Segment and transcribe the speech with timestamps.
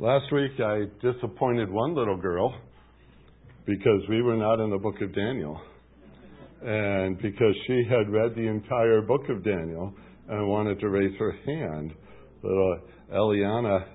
[0.00, 2.54] Last week I disappointed one little girl
[3.66, 5.60] because we were not in the book of Daniel.
[6.62, 9.92] And because she had read the entire book of Daniel
[10.28, 11.92] and wanted to raise her hand.
[12.44, 12.78] Little
[13.12, 13.86] Eliana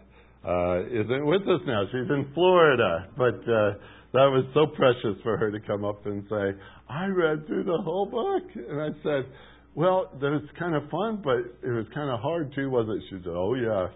[0.46, 1.86] uh, isn't with us now.
[1.86, 3.08] She's in Florida.
[3.16, 3.80] But uh,
[4.12, 6.60] that was so precious for her to come up and say,
[6.90, 8.44] I read through the whole book.
[8.56, 9.32] And I said,
[9.74, 13.04] Well, that was kind of fun, but it was kind of hard too, wasn't it?
[13.10, 13.88] She said, Oh, yeah.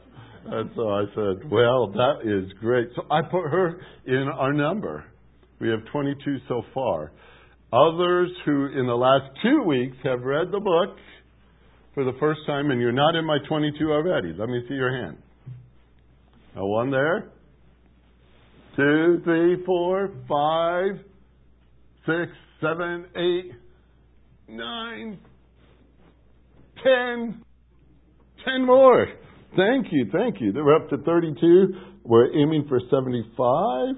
[0.49, 2.89] And so I said, Well, that is great.
[2.95, 5.05] So I put her in our number.
[5.59, 7.11] We have 22 so far.
[7.73, 10.97] Others who, in the last two weeks, have read the book
[11.93, 14.33] for the first time, and you're not in my 22 already.
[14.37, 15.17] Let me see your hand.
[16.55, 17.29] Now, one there.
[18.77, 21.03] Two, three, four, five,
[22.05, 23.51] six, seven, eight,
[24.47, 25.19] nine,
[26.83, 27.43] ten.
[28.45, 29.07] Ten more.
[29.55, 30.51] Thank you, thank you.
[30.53, 31.67] We're up to 32.
[32.03, 33.95] We're aiming for 75.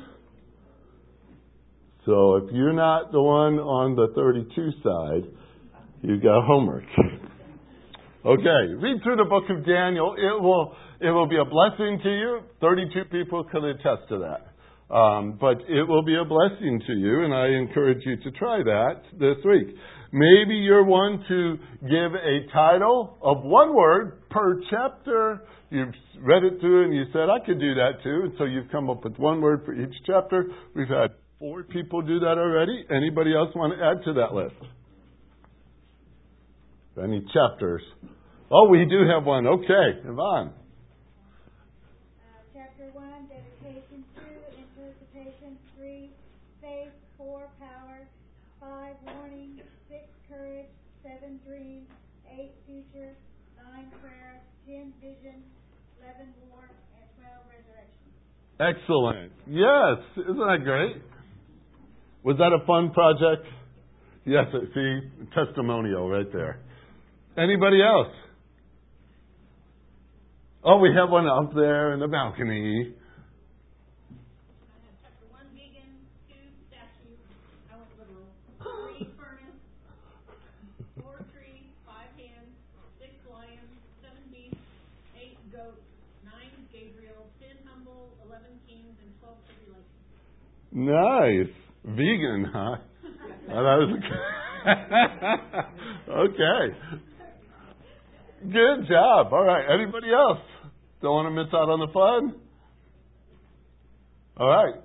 [2.06, 5.32] So if you're not the one on the 32 side,
[6.02, 6.86] you've got homework.
[8.26, 10.14] Okay, read through the book of Daniel.
[10.18, 12.40] It will it will be a blessing to you.
[12.60, 14.94] 32 people can attest to that.
[14.94, 18.58] Um, but it will be a blessing to you, and I encourage you to try
[18.58, 19.74] that this week.
[20.12, 25.44] Maybe you're one to give a title of one word per chapter.
[25.70, 28.22] You've read it through and you said, I could do that too.
[28.24, 30.50] And so you've come up with one word for each chapter.
[30.76, 32.86] We've had four people do that already.
[32.90, 34.56] Anybody else want to add to that list?
[37.02, 37.84] Any chapters?
[38.52, 39.46] Oh, we do have one.
[39.46, 40.50] Okay, Yvonne.
[40.50, 40.52] Uh,
[42.54, 44.04] chapter 1, dedication.
[44.16, 44.22] 2,
[44.58, 45.58] interpretation.
[45.78, 46.10] 3,
[46.62, 46.92] faith.
[47.18, 48.08] 4, power.
[48.60, 49.62] 5, warning.
[50.30, 50.70] 6, courage.
[51.04, 51.88] 7, dreams,
[52.30, 53.14] 8, future.
[53.58, 54.42] 9, prayer.
[54.66, 55.44] 10, vision.
[56.02, 56.70] 11, war.
[56.96, 58.10] And 12, resurrection.
[58.62, 59.32] Excellent.
[59.48, 59.98] Yes.
[60.30, 61.02] Isn't that great?
[62.24, 63.48] Was that a fun project?
[64.26, 64.46] Yes,
[64.76, 65.00] see,
[65.34, 66.60] testimonial right there.
[67.38, 68.14] Anybody else?
[70.64, 72.94] Oh, we have one up there in the balcony.
[75.02, 77.16] chapter one vegan, two statue,
[77.72, 78.28] I went literal,
[78.60, 79.56] three furnace,
[81.00, 82.52] four tree, five hands,
[83.00, 83.72] six lions,
[84.04, 84.60] seven beasts,
[85.16, 85.80] eight goats,
[86.28, 89.96] nine Gabriel, ten humble, eleven kings, and twelve tribulations.
[90.72, 91.48] Nice.
[91.84, 92.76] Vegan, huh?
[93.48, 94.04] That was
[96.10, 96.76] okay.
[98.44, 99.34] Good job.
[99.34, 99.66] All right.
[99.74, 100.40] Anybody else?
[101.02, 102.42] Don't want to miss out on the fun?
[104.38, 104.76] All right.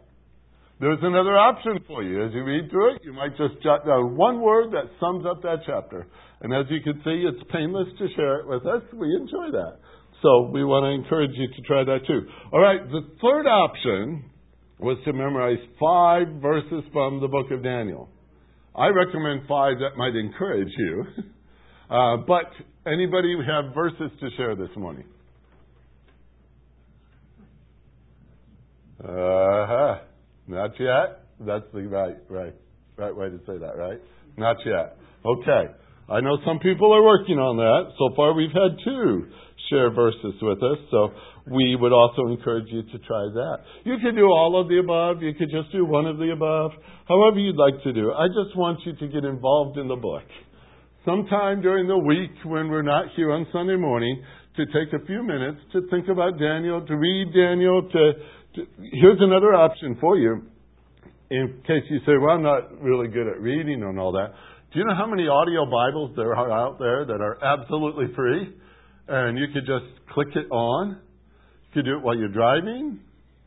[0.81, 2.25] There's another option for you.
[2.25, 5.43] As you read through it, you might just jot down one word that sums up
[5.43, 6.07] that chapter.
[6.41, 8.83] And as you can see, it's painless to share it with us.
[8.93, 9.79] We enjoy that.
[10.23, 12.27] So we want to encourage you to try that too.
[12.53, 12.81] All right.
[12.91, 14.25] The third option
[14.79, 18.09] was to memorize five verses from the book of Daniel.
[18.75, 21.05] I recommend five that might encourage you.
[21.91, 22.47] Uh, but
[22.91, 25.05] anybody have verses to share this morning?
[29.01, 29.95] Uh huh.
[30.49, 31.27] Not yet.
[31.41, 32.55] That's the right, right,
[32.97, 34.01] right way to say that, right?
[34.39, 34.97] Not yet.
[35.25, 35.75] Okay.
[36.09, 37.93] I know some people are working on that.
[37.99, 39.27] So far, we've had two
[39.71, 40.79] share verses with us.
[40.91, 41.11] So
[41.51, 43.57] we would also encourage you to try that.
[43.85, 45.23] You could do all of the above.
[45.23, 46.73] You could just do one of the above.
[47.09, 48.13] However you'd like to do.
[48.13, 50.25] I just want you to get involved in the book
[51.05, 54.23] sometime during the week when we're not here on Sunday morning
[54.57, 58.13] to take a few minutes to think about Daniel, to read Daniel, to,
[58.55, 60.43] to here's another option for you.
[61.31, 64.33] In case you say, well, I'm not really good at reading and all that.
[64.73, 68.55] Do you know how many audio Bibles there are out there that are absolutely free?
[69.09, 70.99] And you could just click it on.
[71.67, 73.01] You could do it while you're driving.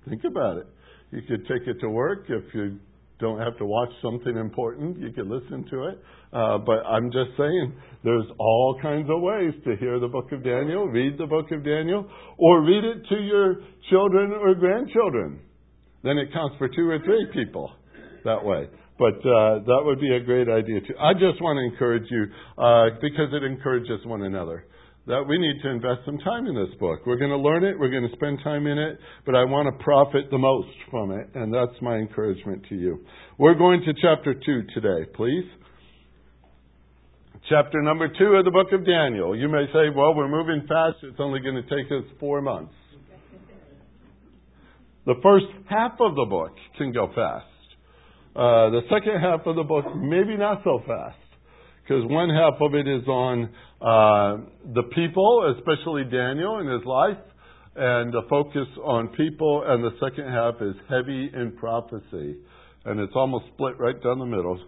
[0.07, 0.67] Think about it.
[1.11, 2.79] You could take it to work if you
[3.19, 4.99] don't have to watch something important.
[4.99, 6.03] You can listen to it.
[6.31, 7.73] Uh, but I'm just saying,
[8.03, 11.63] there's all kinds of ways to hear the book of Daniel, read the book of
[11.63, 12.05] Daniel,
[12.37, 13.55] or read it to your
[13.89, 15.39] children or grandchildren.
[16.03, 17.71] Then it counts for two or three people
[18.25, 18.67] that way.
[18.99, 20.95] But uh, that would be a great idea too.
[20.99, 22.25] I just want to encourage you
[22.57, 24.65] uh, because it encourages one another
[25.07, 26.99] that we need to invest some time in this book.
[27.05, 29.67] We're going to learn it, we're going to spend time in it, but I want
[29.71, 33.05] to profit the most from it, and that's my encouragement to you.
[33.37, 35.45] We're going to chapter 2 today, please.
[37.49, 39.33] Chapter number 2 of the book of Daniel.
[39.33, 42.73] You may say, well, we're moving fast, it's only going to take us four months.
[45.05, 47.45] The first half of the book can go fast.
[48.35, 51.17] Uh, the second half of the book, maybe not so fast
[51.87, 53.49] because one half of it is on
[53.79, 54.43] uh,
[54.73, 57.17] the people, especially Daniel and his life,
[57.75, 62.37] and the focus on people, and the second half is heavy in prophecy.
[62.85, 64.59] And it's almost split right down the middle.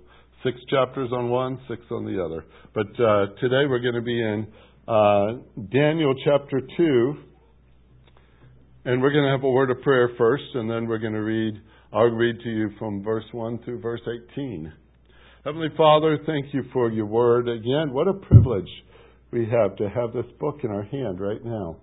[0.44, 2.46] Six chapters on one, six on the other.
[2.74, 4.48] But uh, today we're going to be in
[4.88, 5.42] uh,
[5.74, 7.14] Daniel chapter 2.
[8.86, 11.22] And we're going to have a word of prayer first, and then we're going to
[11.22, 11.56] read,
[11.92, 14.02] I'll read to you from verse 1 through verse
[14.32, 14.72] 18.
[15.50, 17.50] Heavenly Father, thank you for your word.
[17.50, 18.70] Again, what a privilege
[19.32, 21.78] we have to have this book in our hand right now.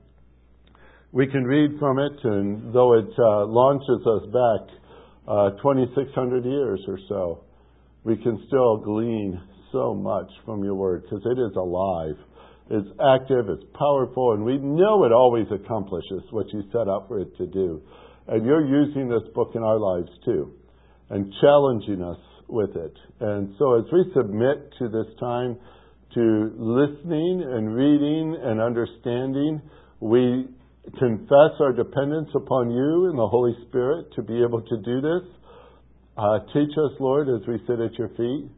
[1.10, 4.78] We can read from it, and though it uh, launches us back
[5.26, 7.42] uh, 2,600 years or so,
[8.04, 9.42] we can still glean
[9.72, 12.14] so much from your word because it is alive.
[12.70, 17.18] It's active, it's powerful, and we know it always accomplishes what you set out for
[17.18, 17.82] it to do.
[18.28, 20.52] And you're using this book in our lives too,
[21.10, 22.18] and challenging us
[22.48, 22.94] with it.
[23.20, 25.56] And so as we submit to this time
[26.14, 29.60] to listening and reading and understanding,
[30.00, 30.48] we
[30.98, 35.28] confess our dependence upon you and the Holy Spirit to be able to do this.
[36.16, 38.49] Uh, teach us, Lord, as we sit at your feet.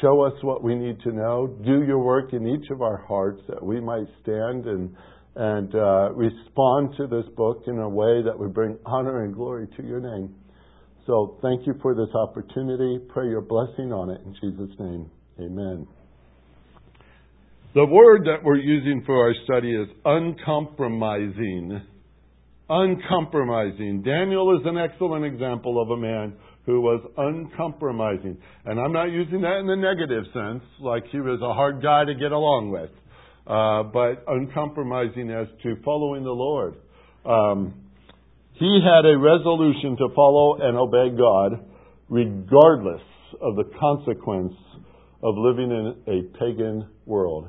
[0.00, 1.46] Show us what we need to know.
[1.64, 4.94] Do your work in each of our hearts that we might stand and
[5.36, 9.68] and uh, respond to this book in a way that would bring honor and glory
[9.76, 10.34] to your name.
[11.10, 13.00] So thank you for this opportunity.
[13.08, 15.10] Pray your blessing on it in Jesus' name.
[15.40, 15.88] Amen.
[17.74, 21.82] The word that we're using for our study is uncompromising.
[22.68, 24.02] Uncompromising.
[24.04, 26.34] Daniel is an excellent example of a man
[26.64, 28.38] who was uncompromising.
[28.64, 32.04] And I'm not using that in the negative sense, like he was a hard guy
[32.04, 32.90] to get along with,
[33.48, 36.76] uh, but uncompromising as to following the Lord.
[37.26, 37.89] Um,
[38.60, 41.64] he had a resolution to follow and obey God
[42.10, 43.00] regardless
[43.40, 44.52] of the consequence
[45.22, 47.48] of living in a pagan world.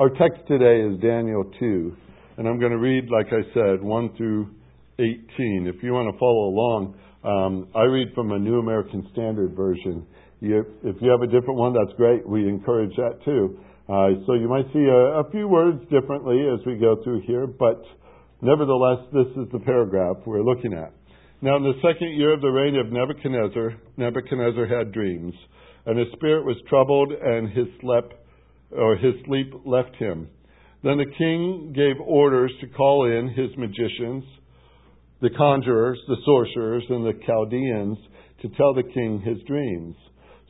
[0.00, 1.96] Our text today is Daniel 2,
[2.38, 4.50] and I'm going to read, like I said, 1 through
[4.98, 5.72] 18.
[5.72, 10.06] If you want to follow along, um, I read from a New American Standard Version.
[10.40, 12.26] You, if you have a different one, that's great.
[12.28, 13.60] We encourage that too.
[13.88, 17.46] Uh, so you might see a, a few words differently as we go through here,
[17.46, 17.82] but
[18.40, 20.92] Nevertheless, this is the paragraph we're looking at.
[21.42, 25.34] Now, in the second year of the reign of Nebuchadnezzar, Nebuchadnezzar had dreams,
[25.86, 28.04] and his spirit was troubled, and his sleep,
[28.70, 30.28] or his sleep left him.
[30.84, 34.22] Then the king gave orders to call in his magicians,
[35.20, 37.98] the conjurers, the sorcerers, and the Chaldeans
[38.42, 39.96] to tell the king his dreams.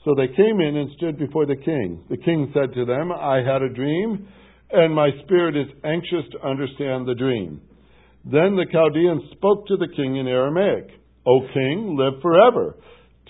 [0.04, 2.04] So they came in and stood before the king.
[2.10, 4.28] The king said to them, I had a dream,
[4.70, 7.62] and my spirit is anxious to understand the dream.
[8.30, 10.90] Then the Chaldeans spoke to the king in Aramaic
[11.26, 12.76] O king, live forever.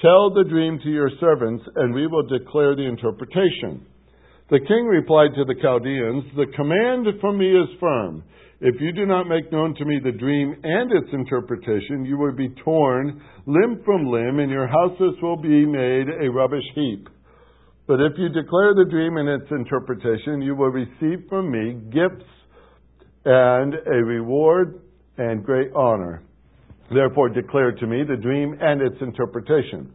[0.03, 3.87] Tell the dream to your servants, and we will declare the interpretation.
[4.51, 8.25] The king replied to the Chaldeans, The command from me is firm.
[8.61, 12.35] If you do not make known to me the dream and its interpretation, you will
[12.35, 17.09] be torn limb from limb, and your houses will be made a rubbish heap.
[17.87, 22.27] But if you declare the dream and its interpretation, you will receive from me gifts
[23.25, 24.81] and a reward
[25.19, 26.23] and great honor.
[26.91, 29.93] Therefore, declare to me the dream and its interpretation.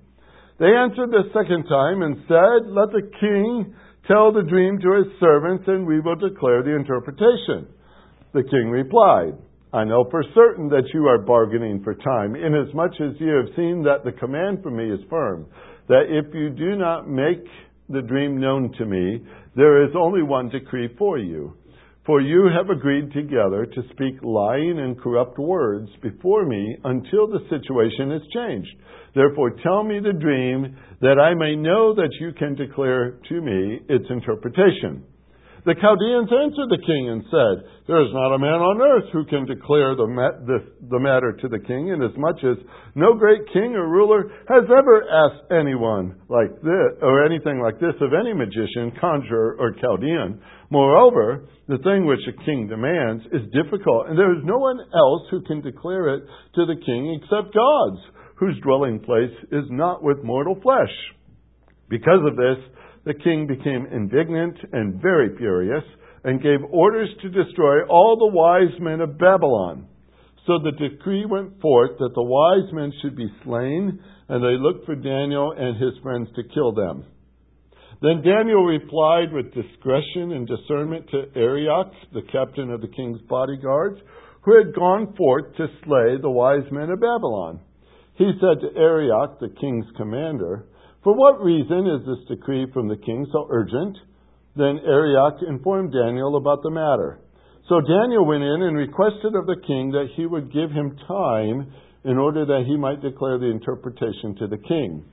[0.60, 3.74] They answered the second time and said, Let the king
[4.08, 7.68] tell the dream to his servants, and we will declare the interpretation.
[8.34, 9.34] The king replied,
[9.74, 13.82] I know for certain that you are bargaining for time, inasmuch as you have seen
[13.84, 15.48] that the command from me is firm,
[15.88, 17.44] that if you do not make
[17.90, 21.56] the dream known to me, there is only one decree for you
[22.06, 27.40] for you have agreed together to speak lying and corrupt words before me until the
[27.50, 28.76] situation is changed.
[29.16, 33.80] Therefore, tell me the dream that I may know that you can declare to me
[33.88, 35.04] its interpretation.
[35.64, 39.24] The Chaldeans answered the king and said, There is not a man on earth who
[39.24, 40.12] can declare the,
[40.44, 40.60] this,
[40.92, 42.60] the matter to the king, inasmuch as
[43.00, 47.96] no great king or ruler has ever asked anyone like this, or anything like this
[48.04, 50.44] of any magician, conjurer, or Chaldean.
[50.68, 55.32] Moreover, the thing which a king demands is difficult, and there is no one else
[55.32, 56.28] who can declare it
[56.60, 58.04] to the king except gods,
[58.36, 60.92] whose dwelling place is not with mortal flesh.
[61.88, 62.60] Because of this,
[63.06, 65.84] the king became indignant and very furious
[66.24, 69.88] and gave orders to destroy all the wise men of Babylon.
[70.48, 74.86] So the decree went forth that the wise men should be slain, and they looked
[74.86, 77.06] for Daniel and his friends to kill them.
[78.02, 84.00] Then Daniel replied with discretion and discernment to Arioch, the captain of the king's bodyguards,
[84.42, 87.62] who had gone forth to slay the wise men of Babylon.
[88.16, 90.66] He said to Arioch, the king's commander,
[91.04, 93.98] For what reason is this decree from the king so urgent?
[94.56, 97.20] Then Arioch informed Daniel about the matter.
[97.68, 101.74] So Daniel went in and requested of the king that he would give him time
[102.06, 105.04] in order that he might declare the interpretation to the king.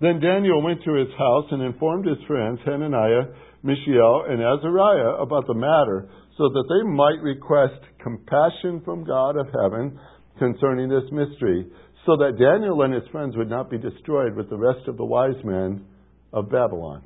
[0.00, 5.46] Then Daniel went to his house and informed his friends Hananiah, Mishael, and Azariah about
[5.46, 9.98] the matter, so that they might request compassion from God of heaven
[10.38, 11.66] concerning this mystery,
[12.06, 15.04] so that Daniel and his friends would not be destroyed with the rest of the
[15.04, 15.84] wise men
[16.32, 17.02] of Babylon.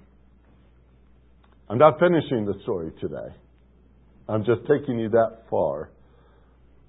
[1.69, 3.35] I'm not finishing the story today.
[4.29, 5.91] I'm just taking you that far.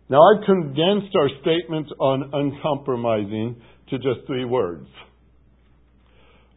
[0.08, 3.56] Now, I've condensed our statement on uncompromising
[3.90, 4.88] to just three words.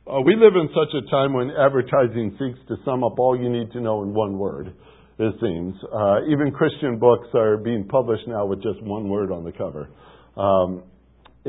[0.07, 3.49] Uh, we live in such a time when advertising seeks to sum up all you
[3.49, 4.75] need to know in one word,
[5.19, 5.75] it seems.
[5.85, 9.89] Uh, even Christian books are being published now with just one word on the cover.
[10.37, 10.83] Um,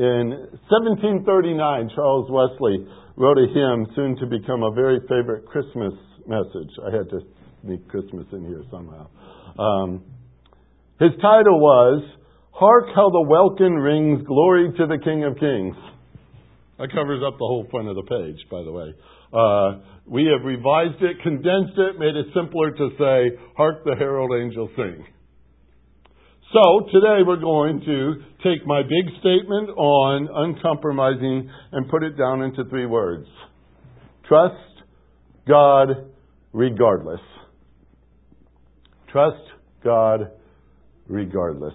[0.00, 0.32] in
[0.72, 5.92] 1739, Charles Wesley wrote a hymn soon to become a very favorite Christmas
[6.26, 6.72] message.
[6.80, 7.20] I had to
[7.60, 9.08] sneak Christmas in here somehow.
[9.60, 10.02] Um,
[10.98, 12.02] his title was,
[12.50, 15.76] Hark How the Welkin Rings, Glory to the King of Kings.
[16.78, 18.94] That covers up the whole front of the page, by the way.
[19.36, 24.32] Uh, we have revised it, condensed it, made it simpler to say, Hark the herald
[24.32, 25.04] angels sing.
[26.52, 32.42] So today we're going to take my big statement on uncompromising and put it down
[32.42, 33.28] into three words.
[34.26, 34.56] Trust
[35.46, 36.10] God
[36.52, 37.20] regardless.
[39.12, 39.44] Trust
[39.84, 40.32] God
[41.06, 41.74] regardless.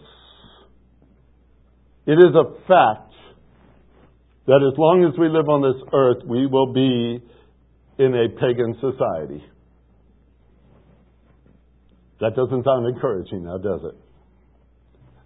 [2.06, 3.14] It is a fact
[4.48, 7.24] that as long as we live on this earth, we will be
[7.98, 9.42] in a pagan society.
[12.20, 14.05] That doesn't sound encouraging now, does it?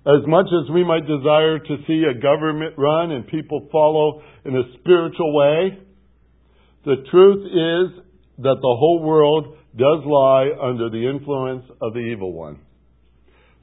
[0.05, 4.55] As much as we might desire to see a government run and people follow in
[4.55, 5.77] a spiritual way,
[6.85, 8.03] the truth is
[8.37, 12.59] that the whole world does lie under the influence of the evil one.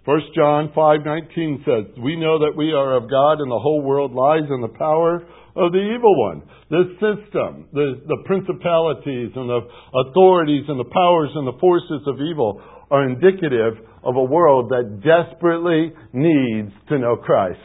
[0.05, 4.13] 1 John 5:19 says, "We know that we are of God and the whole world
[4.13, 5.27] lies in the power
[5.57, 6.43] of the evil one.
[6.69, 9.61] This system, the, the principalities and the
[10.05, 15.01] authorities and the powers and the forces of evil are indicative of a world that
[15.03, 17.59] desperately needs to know Christ.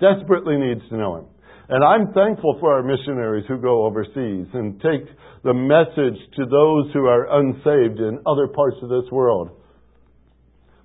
[0.00, 1.26] Desperately needs to know Him.
[1.68, 5.06] And I'm thankful for our missionaries who go overseas and take
[5.42, 9.50] the message to those who are unsaved in other parts of this world.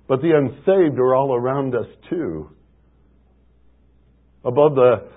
[0.08, 2.50] But the unsaved are all around us too.
[4.44, 5.08] Above the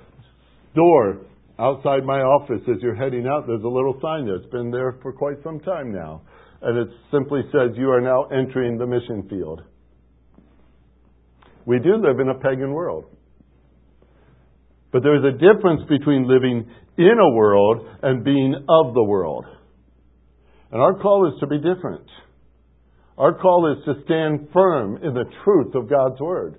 [0.75, 1.25] door
[1.58, 4.36] outside my office as you're heading out, there's a little sign there.
[4.36, 6.22] It's been there for quite some time now.
[6.65, 9.62] And it simply says, You are now entering the mission field.
[11.63, 13.05] We do live in a pagan world.
[14.91, 16.67] But there's a difference between living
[16.98, 19.45] in a world and being of the world.
[20.72, 22.07] And our call is to be different.
[23.15, 26.57] Our call is to stand firm in the truth of God's Word.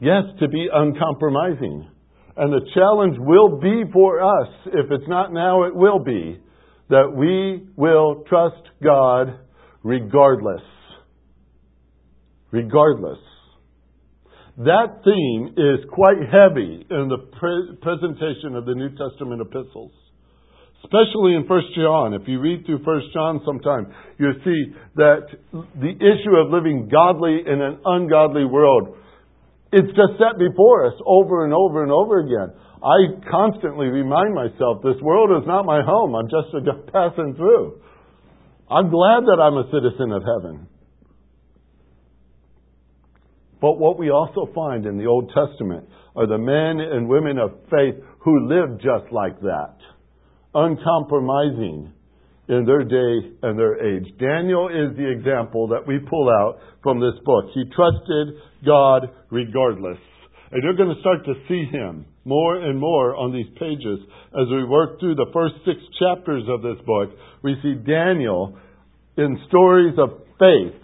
[0.00, 1.88] Yes, to be uncompromising.
[2.36, 6.40] And the challenge will be for us, if it's not now, it will be,
[6.88, 9.38] that we will trust God
[9.82, 10.62] regardless.
[12.50, 13.18] Regardless.
[14.58, 19.92] That theme is quite heavy in the pre- presentation of the New Testament epistles.
[20.82, 22.14] Especially in 1 John.
[22.14, 27.42] If you read through 1 John sometime, you'll see that the issue of living godly
[27.46, 28.96] in an ungodly world
[29.72, 32.56] it's just set before us over and over and over again.
[32.82, 36.14] I constantly remind myself this world is not my home.
[36.14, 36.52] I'm just
[36.92, 37.80] passing through.
[38.70, 40.68] I'm glad that I'm a citizen of heaven.
[43.60, 47.50] But what we also find in the Old Testament are the men and women of
[47.70, 49.76] faith who live just like that,
[50.54, 51.92] uncompromising
[52.48, 54.06] in their day and their age.
[54.18, 57.46] Daniel is the example that we pull out from this book.
[57.52, 59.98] He trusted God regardless.
[60.50, 64.00] And you're going to start to see him more and more on these pages
[64.32, 67.10] as we work through the first six chapters of this book.
[67.42, 68.56] We see Daniel
[69.16, 70.80] in stories of faith.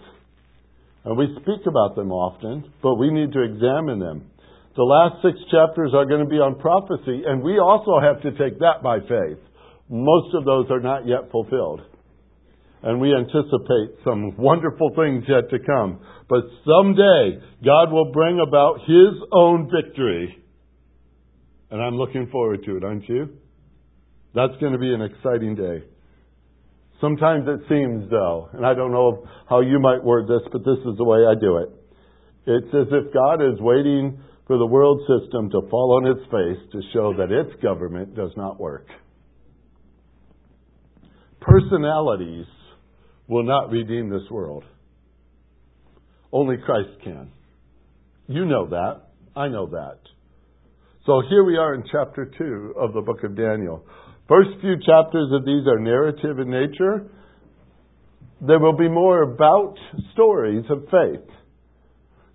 [1.05, 4.29] And we speak about them often, but we need to examine them.
[4.75, 8.31] The last six chapters are going to be on prophecy, and we also have to
[8.31, 9.39] take that by faith.
[9.89, 11.81] Most of those are not yet fulfilled.
[12.85, 15.99] And we anticipate some wonderful things yet to come.
[16.29, 20.37] But someday, God will bring about His own victory.
[21.71, 23.29] And I'm looking forward to it, aren't you?
[24.35, 25.83] That's going to be an exciting day.
[27.01, 30.77] Sometimes it seems, though, and I don't know how you might word this, but this
[30.85, 31.69] is the way I do it.
[32.45, 36.71] It's as if God is waiting for the world system to fall on its face
[36.71, 38.87] to show that its government does not work.
[41.41, 42.45] Personalities
[43.27, 44.63] will not redeem this world.
[46.31, 47.31] Only Christ can.
[48.27, 49.01] You know that.
[49.35, 49.99] I know that.
[51.05, 53.85] So here we are in chapter 2 of the book of Daniel.
[54.27, 57.11] First few chapters of these are narrative in nature.
[58.41, 59.75] There will be more about
[60.13, 61.29] stories of faith.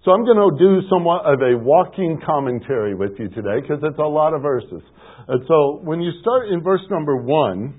[0.05, 3.99] So I'm going to do somewhat of a walking commentary with you today because it's
[3.99, 4.83] a lot of verses.
[5.29, 7.75] And so when you start in verse number 1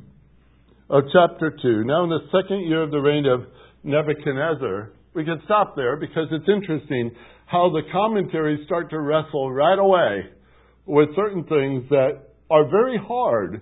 [0.92, 3.48] of chapter 2, now in the second year of the reign of
[3.84, 7.12] Nebuchadnezzar, we can stop there because it's interesting
[7.46, 10.26] how the commentaries start to wrestle right away
[10.86, 13.62] with certain things that are very hard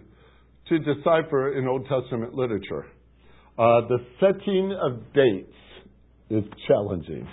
[0.69, 2.87] to decipher in Old Testament literature.
[3.59, 5.53] Uh, the setting of dates
[6.31, 7.27] is challenging.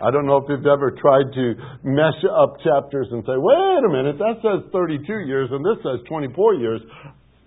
[0.00, 3.90] I don't know if you've ever tried to mesh up chapters and say, wait a
[3.90, 6.80] minute, that says 32 years and this says 24 years.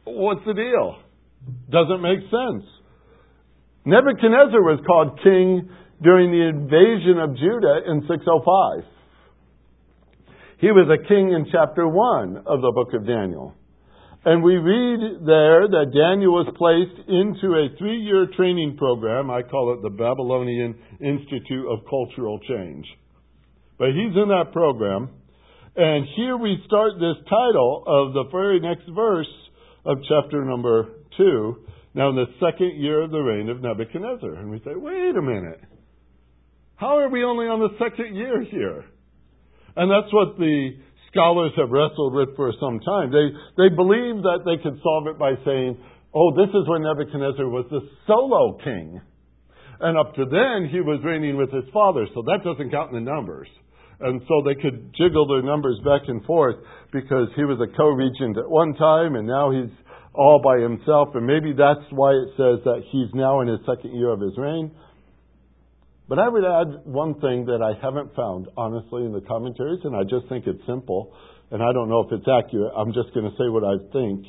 [0.03, 1.08] What's the deal?
[1.69, 2.65] Doesn't make sense.
[3.85, 5.69] Nebuchadnezzar was called king
[6.01, 8.83] during the invasion of Judah in 605.
[10.59, 13.55] He was a king in chapter 1 of the book of Daniel.
[14.25, 19.31] And we read there that Daniel was placed into a three year training program.
[19.31, 22.85] I call it the Babylonian Institute of Cultural Change.
[23.77, 25.09] But he's in that program.
[25.77, 29.31] And here we start this title of the very next verse
[29.85, 31.55] of chapter number 2.
[31.93, 34.33] Now, in the second year of the reign of Nebuchadnezzar.
[34.35, 35.61] And we say, wait a minute.
[36.75, 38.85] How are we only on the second year here?
[39.75, 40.79] And that's what the
[41.11, 43.11] scholars have wrestled with for some time.
[43.11, 43.27] They,
[43.59, 45.77] they believe that they could solve it by saying,
[46.15, 49.01] oh, this is when Nebuchadnezzar was the solo king.
[49.81, 53.03] And up to then, he was reigning with his father, so that doesn't count in
[53.03, 53.47] the numbers.
[53.99, 56.55] And so they could jiggle their numbers back and forth
[56.91, 59.71] because he was a co regent at one time and now he's
[60.19, 61.15] all by himself.
[61.15, 64.35] And maybe that's why it says that he's now in his second year of his
[64.37, 64.71] reign.
[66.09, 69.95] But I would add one thing that I haven't found, honestly, in the commentaries, and
[69.95, 71.13] I just think it's simple,
[71.51, 72.73] and I don't know if it's accurate.
[72.75, 74.25] I'm just going to say what I think.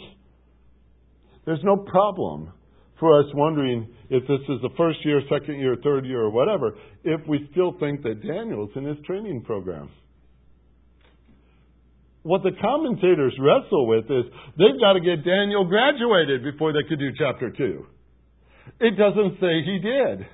[1.46, 2.52] There's no problem
[3.00, 6.76] for us wondering if this is the first year, second year, third year, or whatever,
[7.02, 9.88] if we still think that Daniel's in his training program.
[12.22, 14.24] What the commentators wrestle with is
[14.58, 17.86] they've got to get Daniel graduated before they could do chapter 2.
[18.80, 20.26] It doesn't say he did.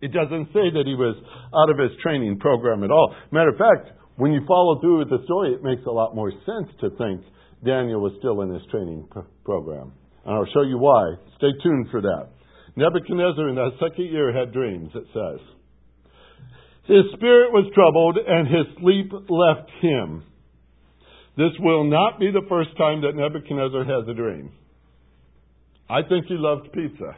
[0.00, 1.16] It doesn't say that he was
[1.52, 3.14] out of his training program at all.
[3.30, 6.30] Matter of fact, when you follow through with the story, it makes a lot more
[6.30, 7.20] sense to think
[7.64, 9.08] Daniel was still in his training
[9.44, 9.92] program.
[10.24, 11.16] And I'll show you why.
[11.36, 12.28] Stay tuned for that.
[12.76, 15.40] Nebuchadnezzar in that second year had dreams, it says.
[16.84, 20.24] His spirit was troubled and his sleep left him.
[21.36, 24.52] This will not be the first time that Nebuchadnezzar has a dream.
[25.88, 27.16] I think he loved pizza.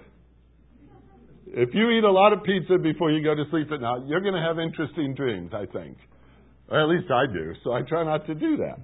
[1.47, 4.21] If you eat a lot of pizza before you go to sleep at night, you're
[4.21, 5.97] going to have interesting dreams, I think.
[6.69, 8.81] Or at least I do, so I try not to do that.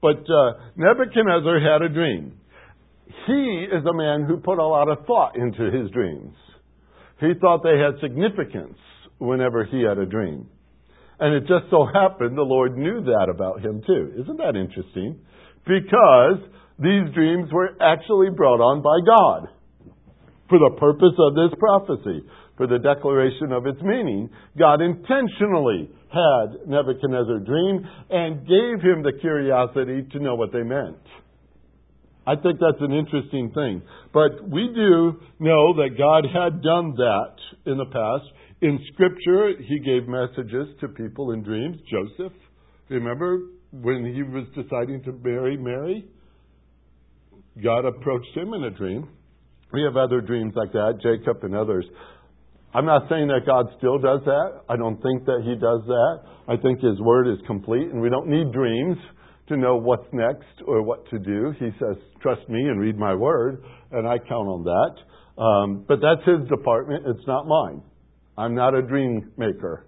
[0.00, 2.40] But uh, Nebuchadnezzar had a dream.
[3.26, 6.34] He is a man who put a lot of thought into his dreams.
[7.20, 8.78] He thought they had significance
[9.18, 10.48] whenever he had a dream.
[11.20, 14.12] And it just so happened the Lord knew that about him too.
[14.22, 15.20] Isn't that interesting?
[15.66, 16.40] Because
[16.78, 19.52] these dreams were actually brought on by God
[20.48, 24.28] for the purpose of this prophecy, for the declaration of its meaning,
[24.58, 30.98] God intentionally had Nebuchadnezzar dream and gave him the curiosity to know what they meant.
[32.26, 33.82] I think that's an interesting thing.
[34.12, 37.34] But we do know that God had done that
[37.70, 38.24] in the past.
[38.62, 41.78] In Scripture, He gave messages to people in dreams.
[41.90, 42.36] Joseph,
[42.88, 43.40] remember
[43.72, 46.04] when he was deciding to marry Mary?
[47.62, 49.08] God approached him in a dream
[49.72, 51.86] we have other dreams like that, Jacob and others.
[52.74, 54.62] I'm not saying that God still does that.
[54.68, 56.20] I don't think that He does that.
[56.48, 58.96] I think His Word is complete, and we don't need dreams
[59.48, 61.52] to know what's next or what to do.
[61.58, 65.42] He says, Trust me and read my Word, and I count on that.
[65.42, 67.82] Um, but that's His department, it's not mine.
[68.40, 69.84] I'm not a dream maker.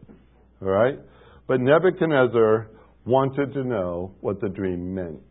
[0.61, 0.99] All right?
[1.49, 2.69] But Nebuchadnezzar
[3.07, 5.23] wanted to know what the dream meant.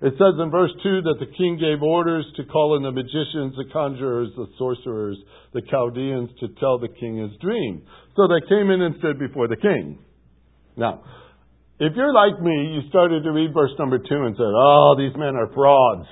[0.00, 3.54] It says in verse 2 that the king gave orders to call in the magicians,
[3.54, 5.18] the conjurers, the sorcerers,
[5.52, 7.82] the Chaldeans to tell the king his dream.
[8.16, 9.98] So they came in and stood before the king.
[10.74, 11.04] Now,
[11.78, 15.14] if you're like me, you started to read verse number 2 and said, Oh, these
[15.16, 16.08] men are frauds.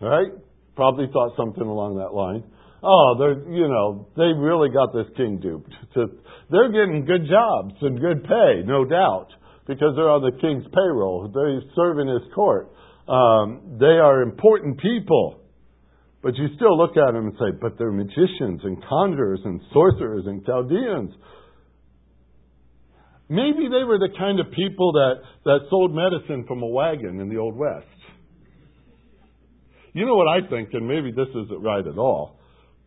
[0.00, 0.30] Right?
[0.76, 2.44] Probably thought something along that line.
[2.82, 5.72] Oh, they're, you know, they really got this king duped.
[6.50, 9.28] They're getting good jobs and good pay, no doubt
[9.68, 11.28] because they're on the king's payroll.
[11.28, 12.72] They serve in his court.
[13.06, 15.40] Um, they are important people.
[16.22, 20.24] But you still look at them and say, but they're magicians and conjurers and sorcerers
[20.26, 21.14] and Chaldeans.
[23.28, 25.14] Maybe they were the kind of people that,
[25.44, 27.86] that sold medicine from a wagon in the Old West.
[29.92, 32.39] You know what I think, and maybe this isn't right at all,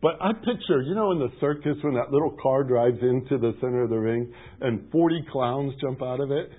[0.04, 3.56] but I picture, you know, in the circus when that little car drives into the
[3.58, 6.50] center of the ring and 40 clowns jump out of it?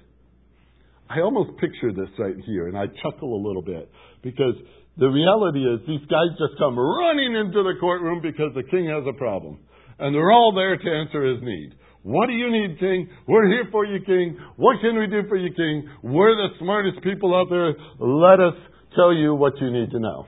[1.08, 3.88] I almost picture this right here, and I chuckle a little bit
[4.23, 4.55] because
[4.97, 9.05] the reality is these guys just come running into the courtroom because the king has
[9.08, 9.60] a problem.
[9.99, 11.75] And they're all there to answer his need.
[12.01, 13.08] What do you need, King?
[13.27, 14.39] We're here for you, King.
[14.55, 15.88] What can we do for you, King?
[16.01, 17.75] We're the smartest people out there.
[17.99, 18.58] Let us
[18.95, 20.25] tell you what you need to know.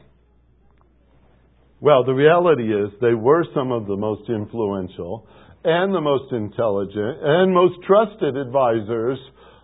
[1.79, 5.27] Well, the reality is they were some of the most influential
[5.63, 9.19] and the most intelligent and most trusted advisors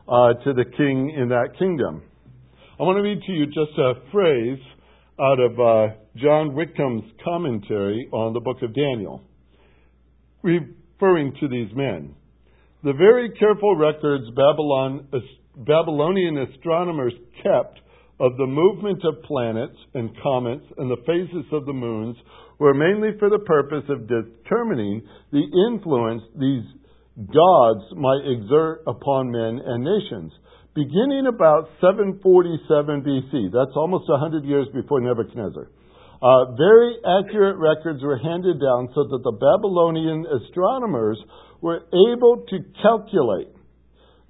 [0.08, 2.04] uh, to the king in that kingdom.
[2.80, 4.60] I want to read to you just a phrase
[5.19, 9.23] out of uh, John Whitcomb's commentary on the book of Daniel,
[10.43, 12.13] referring to these men.
[12.84, 15.08] The very careful records Babylon,
[15.56, 17.80] Babylonian astronomers kept
[18.19, 22.15] of the movement of planets and comets and the phases of the moons
[22.60, 26.63] were mainly for the purpose of determining the influence these
[27.17, 30.32] gods might exert upon men and nations.
[30.76, 35.69] Beginning about 747 BC, that's almost 100 years before Nebuchadnezzar,
[36.21, 41.19] uh, very accurate records were handed down so that the Babylonian astronomers
[41.62, 43.54] were able to calculate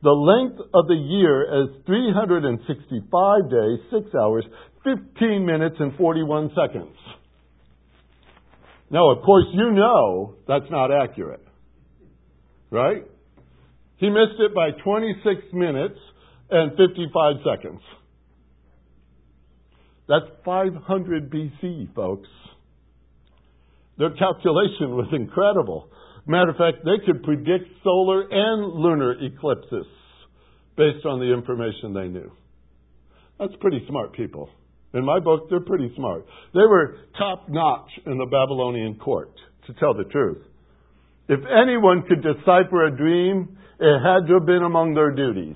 [0.03, 4.43] the length of the year as 365 days, 6 hours,
[4.83, 6.95] 15 minutes, and 41 seconds.
[8.91, 11.43] Now, of course, you know that's not accurate.
[12.69, 13.05] Right?
[13.97, 15.97] He missed it by 26 minutes
[16.49, 17.81] and 55 seconds.
[20.09, 22.27] That's 500 BC, folks.
[23.97, 25.87] Their calculation was incredible.
[26.25, 29.85] Matter of fact, they could predict solar and lunar eclipses
[30.77, 32.31] based on the information they knew.
[33.39, 34.49] That's pretty smart people.
[34.93, 36.25] In my book, they're pretty smart.
[36.53, 39.33] They were top notch in the Babylonian court,
[39.67, 40.43] to tell the truth.
[41.27, 45.55] If anyone could decipher a dream, it had to have been among their duties.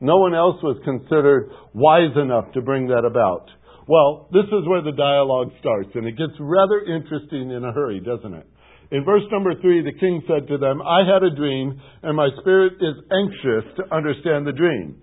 [0.00, 3.50] No one else was considered wise enough to bring that about.
[3.86, 8.00] Well, this is where the dialogue starts, and it gets rather interesting in a hurry,
[8.00, 8.46] doesn't it?
[8.90, 12.28] In verse number three, the king said to them, I had a dream, and my
[12.40, 14.96] spirit is anxious to understand the dream.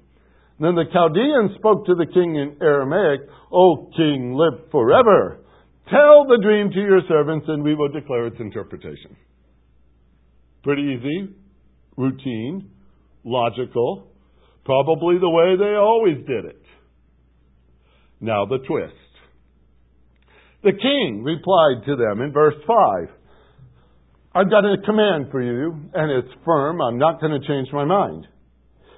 [0.59, 3.21] Then the Chaldean spoke to the king in Aramaic,
[3.51, 5.39] O king, live forever.
[5.89, 9.15] Tell the dream to your servants, and we will declare its interpretation.
[10.63, 11.33] Pretty easy,
[11.95, 12.71] routine,
[13.23, 14.11] logical,
[14.65, 16.61] probably the way they always did it.
[18.19, 18.93] Now the twist.
[20.63, 23.16] The king replied to them in verse 5
[24.37, 26.79] I've got a command for you, and it's firm.
[26.79, 28.27] I'm not going to change my mind.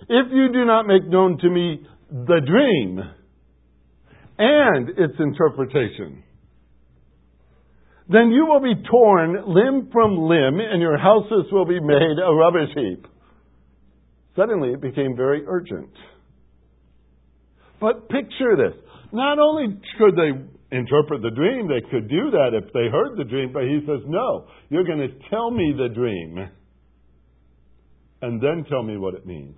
[0.09, 1.79] If you do not make known to me
[2.11, 2.99] the dream
[4.37, 6.23] and its interpretation,
[8.09, 12.33] then you will be torn limb from limb, and your houses will be made a
[12.33, 13.07] rubbish heap.
[14.35, 15.91] Suddenly it became very urgent.
[17.79, 18.77] But picture this.
[19.13, 21.67] Not only could they interpret the dream.
[21.67, 24.99] They could do that if they heard the dream, but he says, No, you're going
[24.99, 26.49] to tell me the dream
[28.21, 29.55] and then tell me what it means.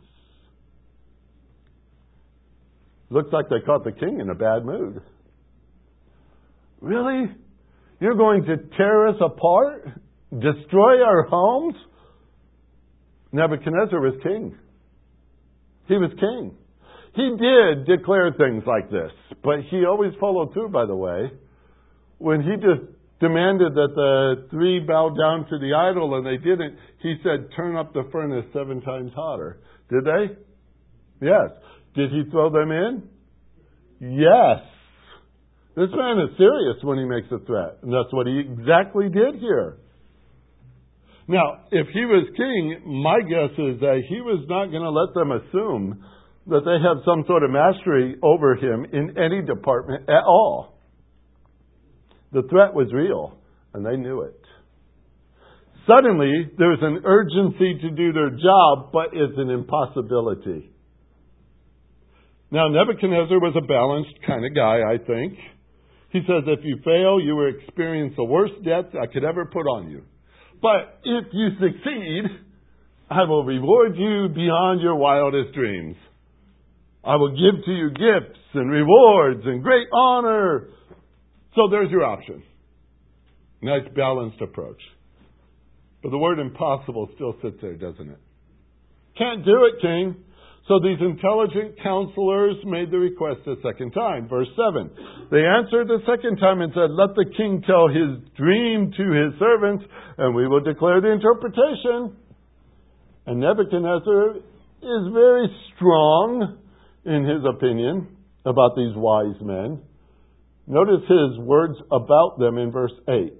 [3.09, 5.01] Looks like they caught the king in a bad mood.
[6.79, 7.25] Really?
[7.99, 9.99] You're going to tear us apart?
[10.31, 11.75] Destroy our homes?
[13.33, 14.55] Nebuchadnezzar was king.
[15.87, 16.55] He was king.
[17.13, 19.11] He did declare things like this,
[19.43, 21.31] but he always followed through, by the way.
[22.19, 26.77] When he just demanded that the three bow down to the idol and they didn't,
[27.01, 29.59] he said, turn up the furnace seven times hotter.
[29.89, 31.25] Did they?
[31.25, 31.51] Yes.
[31.95, 33.03] Did he throw them in?
[33.99, 34.63] Yes.
[35.75, 39.39] This man is serious when he makes a threat, and that's what he exactly did
[39.39, 39.77] here.
[41.27, 45.13] Now, if he was king, my guess is that he was not going to let
[45.13, 46.03] them assume
[46.47, 50.79] that they have some sort of mastery over him in any department at all.
[52.31, 53.37] The threat was real,
[53.73, 54.39] and they knew it.
[55.87, 60.71] Suddenly, there's an urgency to do their job, but it's an impossibility.
[62.51, 65.37] Now, Nebuchadnezzar was a balanced kind of guy, I think.
[66.11, 69.65] He says, if you fail, you will experience the worst death I could ever put
[69.65, 70.03] on you.
[70.61, 72.23] But if you succeed,
[73.09, 75.95] I will reward you beyond your wildest dreams.
[77.03, 80.67] I will give to you gifts and rewards and great honor.
[81.55, 82.43] So there's your option.
[83.61, 84.81] Nice balanced approach.
[86.03, 88.19] But the word impossible still sits there, doesn't it?
[89.17, 90.15] Can't do it, king.
[90.67, 94.29] So these intelligent counselors made the request a second time.
[94.29, 94.89] Verse 7.
[95.31, 99.39] They answered the second time and said, Let the king tell his dream to his
[99.39, 99.83] servants,
[100.17, 102.15] and we will declare the interpretation.
[103.25, 106.60] And Nebuchadnezzar is very strong
[107.05, 108.07] in his opinion
[108.45, 109.81] about these wise men.
[110.67, 113.33] Notice his words about them in verse 8.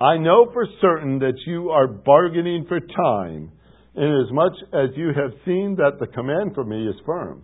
[0.00, 3.52] I know for certain that you are bargaining for time,
[3.94, 7.42] inasmuch as you have seen that the command for me is firm.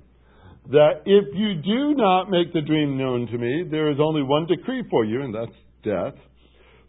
[0.71, 4.47] That if you do not make the dream known to me, there is only one
[4.47, 6.15] decree for you, and that's death.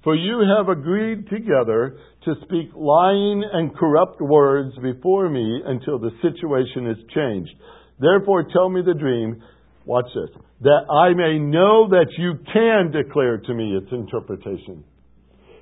[0.06, 6.12] For you have agreed together to speak lying and corrupt words before me until the
[6.22, 7.52] situation is changed.
[8.00, 9.42] Therefore, tell me the dream.
[9.84, 10.30] Watch this.
[10.62, 14.84] That I may know that you can declare to me its interpretation.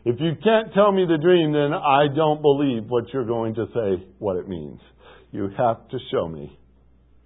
[0.04, 3.68] If you can't tell me the dream, then I don't believe what you're going to
[3.74, 4.82] say, what it means.
[5.32, 6.60] You have to show me.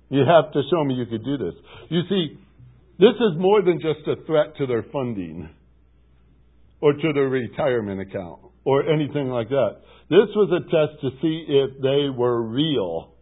[0.10, 1.56] You have to show me you could do this.
[1.90, 2.38] You see,
[3.00, 5.50] this is more than just a threat to their funding
[6.82, 9.78] or to their retirement account or anything like that.
[10.10, 13.13] This was a test to see if they were real.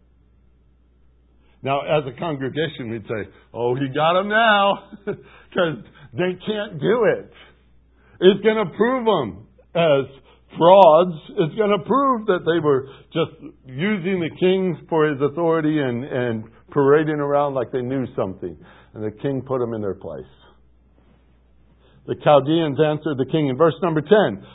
[1.62, 7.04] Now, as a congregation, we'd say, oh, he got them now, because they can't do
[7.16, 7.32] it.
[8.20, 10.06] It's going to prove them as
[10.56, 11.16] frauds.
[11.38, 16.04] It's going to prove that they were just using the king for his authority and,
[16.04, 18.56] and parading around like they knew something.
[18.94, 20.24] And the king put them in their place.
[22.06, 24.10] The Chaldeans answered the king in verse number 10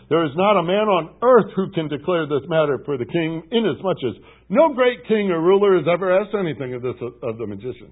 [0.09, 3.43] There is not a man on earth who can declare this matter for the king,
[3.51, 4.15] inasmuch as
[4.47, 7.91] no great king or ruler has ever asked anything of this of the magicians.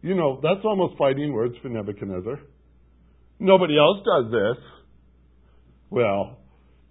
[0.00, 2.40] You know, that's almost fighting words for Nebuchadnezzar.
[3.38, 4.64] Nobody else does this.
[5.90, 6.38] Well,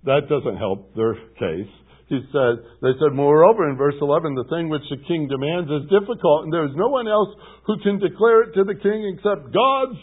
[0.03, 1.73] that doesn't help their case.
[2.07, 5.89] He said, they said, moreover, in verse 11, the thing which the king demands is
[5.89, 7.33] difficult, and there is no one else
[7.65, 9.97] who can declare it to the king except gods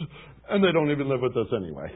[0.52, 1.88] and they don't even live with us anyway.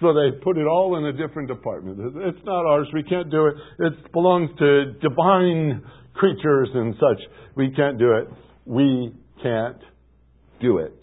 [0.00, 1.98] So they put it all in a different department.
[1.98, 2.86] It's not ours.
[2.94, 3.54] We can't do it.
[3.80, 5.82] It belongs to divine
[6.14, 7.20] creatures and such.
[7.56, 8.28] We can't do it.
[8.64, 9.78] We can't
[10.60, 11.00] do it.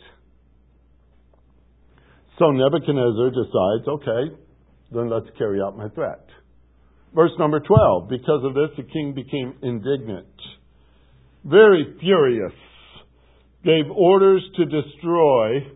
[2.40, 4.36] So Nebuchadnezzar decides, okay,
[4.92, 6.26] then let's carry out my threat.
[7.14, 8.10] Verse number 12.
[8.10, 10.28] Because of this, the king became indignant,
[11.44, 12.54] very furious
[13.66, 15.68] gave orders to destroy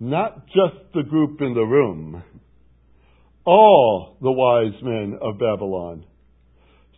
[0.00, 2.22] not just the group in the room,
[3.46, 6.04] all the wise men of Babylon.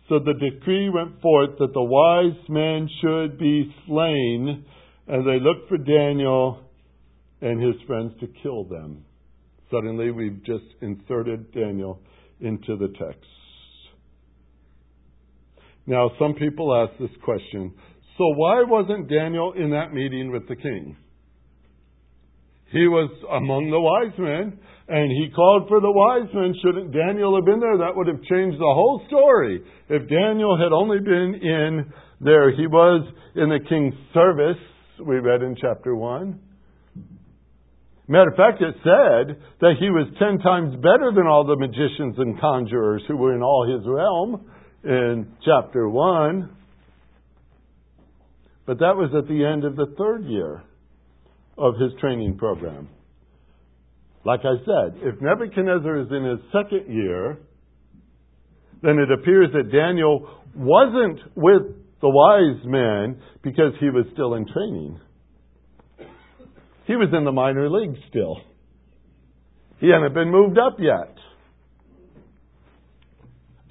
[0.09, 4.65] So the decree went forth that the wise men should be slain,
[5.07, 6.63] and they looked for Daniel
[7.41, 9.05] and his friends to kill them.
[9.69, 12.01] Suddenly, we've just inserted Daniel
[12.41, 13.29] into the text.
[15.85, 17.73] Now, some people ask this question
[18.19, 20.97] so why wasn't Daniel in that meeting with the king?
[22.69, 26.53] He was among the wise men, and he called for the wise men.
[26.61, 27.77] Shouldn't Daniel have been there?
[27.79, 29.63] That would have changed the whole story.
[29.87, 34.59] If Daniel had only been in there, he was in the king's service,
[34.99, 36.37] we read in chapter 1.
[38.09, 42.19] Matter of fact, it said that he was ten times better than all the magicians
[42.19, 44.45] and conjurers who were in all his realm
[44.83, 46.57] in chapter 1.
[48.69, 50.61] But that was at the end of the third year
[51.57, 52.87] of his training program.
[54.23, 57.39] Like I said, if Nebuchadnezzar is in his second year,
[58.83, 61.63] then it appears that Daniel wasn't with
[61.99, 64.99] the wise men because he was still in training.
[66.85, 68.37] He was in the minor league still.
[69.79, 71.15] He hadn't been moved up yet.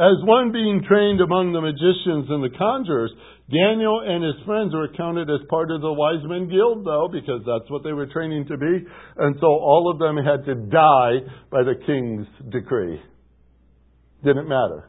[0.01, 3.11] As one being trained among the magicians and the conjurers,
[3.51, 7.43] Daniel and his friends were counted as part of the wise men guild, though, because
[7.45, 8.87] that's what they were training to be.
[9.17, 13.03] And so all of them had to die by the king's decree.
[14.23, 14.89] Didn't matter.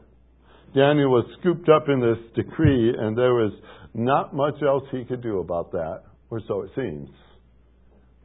[0.76, 3.52] Daniel was scooped up in this decree, and there was
[3.94, 7.10] not much else he could do about that, or so it seems.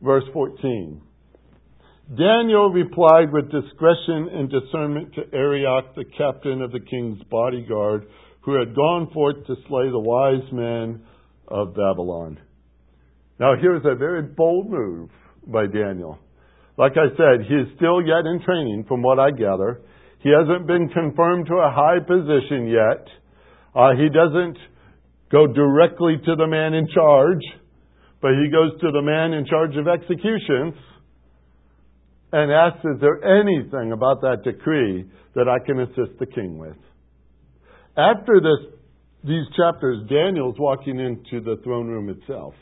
[0.03, 1.01] Verse 14.
[2.13, 8.05] Daniel replied with discretion and discernment to Arioch, the captain of the king's bodyguard,
[8.41, 11.01] who had gone forth to slay the wise men
[11.47, 12.37] of Babylon.
[13.39, 15.09] Now, here's a very bold move
[15.47, 16.19] by Daniel.
[16.77, 19.81] Like I said, he is still yet in training, from what I gather.
[20.19, 23.07] He hasn't been confirmed to a high position yet.
[23.73, 24.57] Uh, he doesn't
[25.31, 27.41] go directly to the man in charge,
[28.21, 30.75] but he goes to the man in charge of executions
[32.35, 36.75] and asks, Is there anything about that decree that I can assist the king with?
[37.97, 38.73] after this,
[39.23, 42.53] these chapters, Daniel's walking into the throne room itself.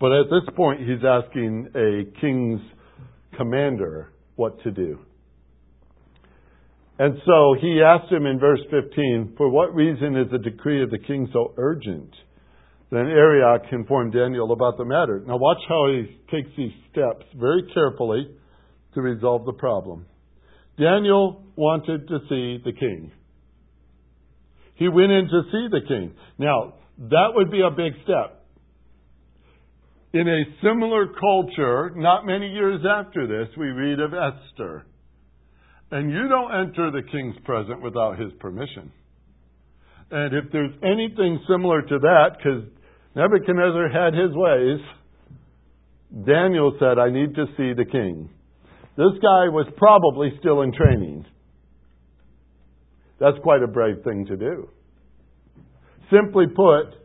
[0.00, 2.60] But at this point, he's asking a king's
[3.36, 4.98] commander what to do.
[6.98, 10.90] And so he asked him in verse 15, For what reason is the decree of
[10.90, 12.10] the king so urgent?
[12.90, 15.22] Then Arioch informed Daniel about the matter.
[15.24, 18.26] Now, watch how he takes these steps very carefully
[18.94, 20.06] to resolve the problem.
[20.78, 23.12] Daniel wanted to see the king.
[24.74, 26.14] He went in to see the king.
[26.38, 28.44] Now, that would be a big step.
[30.12, 34.86] In a similar culture, not many years after this, we read of Esther.
[35.92, 38.90] And you don't enter the king's presence without his permission.
[40.10, 42.64] And if there's anything similar to that, because
[43.14, 44.80] Nebuchadnezzar had his ways,
[46.26, 48.30] Daniel said, I need to see the king.
[49.00, 51.24] This guy was probably still in training.
[53.18, 54.68] That's quite a brave thing to do.
[56.12, 57.00] Simply put,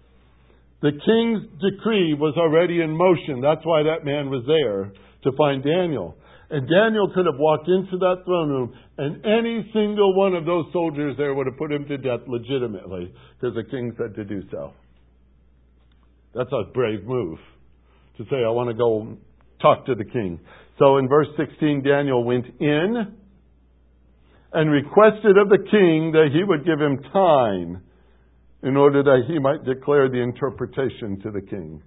[0.82, 3.40] the king's decree was already in motion.
[3.40, 4.92] That's why that man was there
[5.24, 6.18] to find Daniel.
[6.50, 10.66] And Daniel could have walked into that throne room, and any single one of those
[10.74, 14.42] soldiers there would have put him to death legitimately, because the king said to do
[14.52, 14.74] so.
[16.34, 17.40] That's a brave move
[18.18, 19.16] to say, I want to go
[19.62, 20.42] talk to the king.
[20.78, 23.16] So in verse 16, Daniel went in
[24.52, 27.84] and requested of the king that he would give him time
[28.64, 31.82] in order that he might declare the interpretation to the king.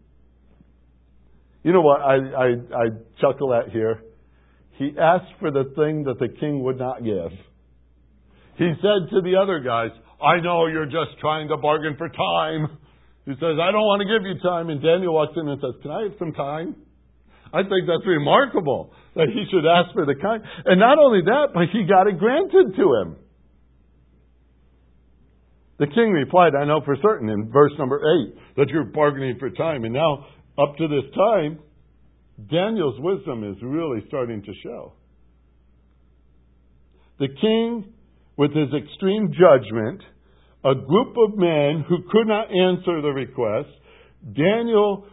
[1.63, 2.85] You know what I, I, I
[3.21, 4.03] chuckle at here?
[4.79, 7.33] He asked for the thing that the king would not give.
[8.57, 9.91] He said to the other guys,
[10.23, 12.79] I know you're just trying to bargain for time.
[13.25, 14.69] He says, I don't want to give you time.
[14.69, 16.77] And Daniel walks in and says, Can I have some time?
[17.53, 20.43] I think that's remarkable that he should ask for the kind.
[20.65, 23.17] And not only that, but he got it granted to him.
[25.79, 29.51] The king replied, I know for certain in verse number 8 that you're bargaining for
[29.51, 29.85] time.
[29.85, 30.27] And now,
[30.59, 31.61] up to this time,
[32.51, 34.93] Daniel's wisdom is really starting to show.
[37.19, 37.93] The king,
[38.37, 40.03] with his extreme judgment,
[40.65, 43.69] a group of men who could not answer the request,
[44.35, 45.07] Daniel,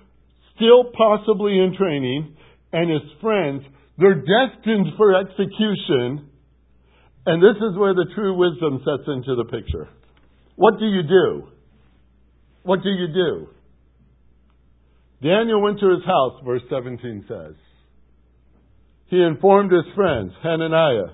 [0.55, 2.35] still possibly in training,
[2.71, 3.63] and his friends,
[3.97, 6.29] they're destined for execution.
[7.25, 9.89] And this is where the true wisdom sets into the picture.
[10.55, 11.47] What do you do?
[12.63, 13.47] What do you do?
[15.21, 17.55] Daniel went to his house, verse 17 says.
[19.07, 21.13] He informed his friends, Hananiah,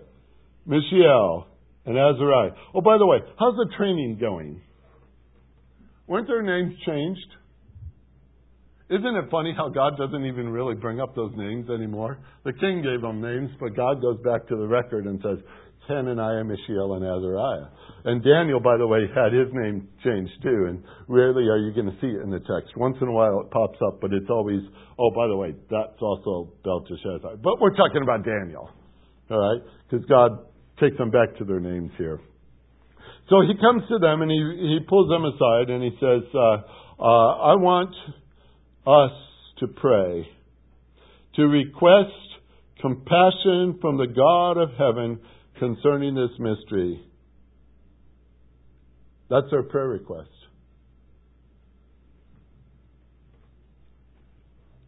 [0.65, 1.47] Mishael,
[1.85, 2.51] and Azariah.
[2.73, 4.61] Oh, by the way, how's the training going?
[6.07, 7.27] Weren't their names changed?
[8.91, 12.19] Isn't it funny how God doesn't even really bring up those names anymore?
[12.43, 15.39] The king gave them names, but God goes back to the record and says,
[15.87, 17.71] Hananiah, Mishael, and Azariah.
[18.03, 21.87] And Daniel, by the way, had his name changed too, and rarely are you going
[21.87, 22.75] to see it in the text.
[22.75, 24.59] Once in a while it pops up, but it's always,
[24.99, 27.37] oh, by the way, that's also Belteshazzar.
[27.37, 28.69] But we're talking about Daniel,
[29.31, 29.61] all right?
[29.89, 30.31] Because God
[30.79, 32.19] takes them back to their names here.
[33.29, 34.41] So he comes to them and he,
[34.75, 36.57] he pulls them aside and he says, uh,
[36.99, 37.95] uh, I want
[38.85, 39.11] us
[39.59, 40.27] to pray,
[41.35, 42.09] to request
[42.79, 45.19] compassion from the God of heaven
[45.59, 47.05] concerning this mystery.
[49.29, 50.29] That's our prayer request.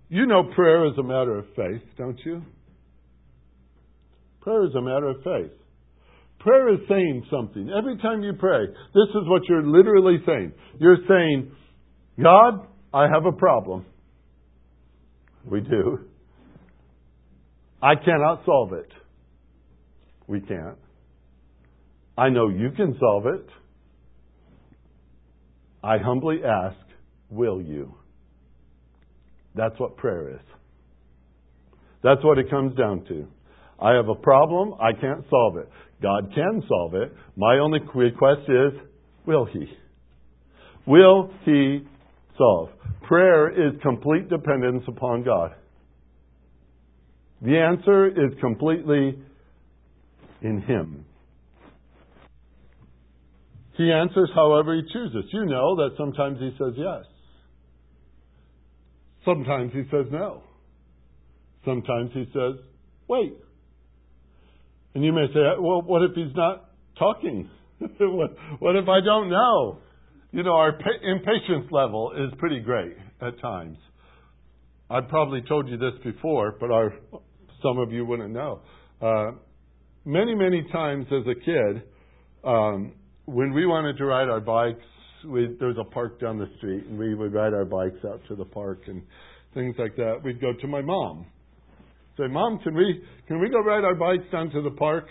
[0.10, 2.44] You know prayer is a matter of faith, don't you?
[4.42, 5.58] Prayer is a matter of faith.
[6.40, 7.70] Prayer is saying something.
[7.76, 10.52] Every time you pray, this is what you're literally saying.
[10.78, 11.52] You're saying,
[12.22, 13.86] God, I have a problem.
[15.50, 16.00] We do.
[17.82, 18.90] I cannot solve it.
[20.28, 20.78] We can't.
[22.18, 23.46] I know you can solve it.
[25.84, 26.78] I humbly ask,
[27.30, 27.94] will you?
[29.56, 30.42] That's what prayer is.
[32.04, 33.28] That's what it comes down to.
[33.82, 34.76] I have a problem.
[34.80, 35.70] I can't solve it.
[36.02, 37.12] God can solve it.
[37.36, 38.80] My only request is,
[39.26, 39.66] will He?
[40.86, 41.88] Will He
[42.38, 42.70] solve?
[43.08, 45.54] Prayer is complete dependence upon God.
[47.42, 49.20] The answer is completely
[50.42, 51.06] in Him.
[53.76, 55.26] He answers however He chooses.
[55.34, 57.04] You know that sometimes He says yes.
[59.26, 60.44] Sometimes He says no.
[61.66, 62.64] Sometimes He says,
[63.08, 63.34] wait.
[64.96, 67.50] And you may say, well, what if He's not talking?
[67.80, 69.80] what if I don't know?
[70.34, 70.70] You know, our
[71.04, 73.78] impatience level is pretty great at times.
[74.90, 76.92] I've probably told you this before, but our,
[77.62, 78.62] some of you wouldn't know.
[79.00, 79.34] Uh,
[80.06, 81.84] many, many times as a kid,
[82.44, 82.94] um,
[83.26, 84.84] when we wanted to ride our bikes,
[85.28, 88.20] we, there was a park down the street, and we would ride our bikes out
[88.28, 89.04] to the park and
[89.54, 90.16] things like that.
[90.24, 91.28] We'd go to my mom.
[92.18, 95.06] Say, Mom, can we can we go ride our bikes down to the park?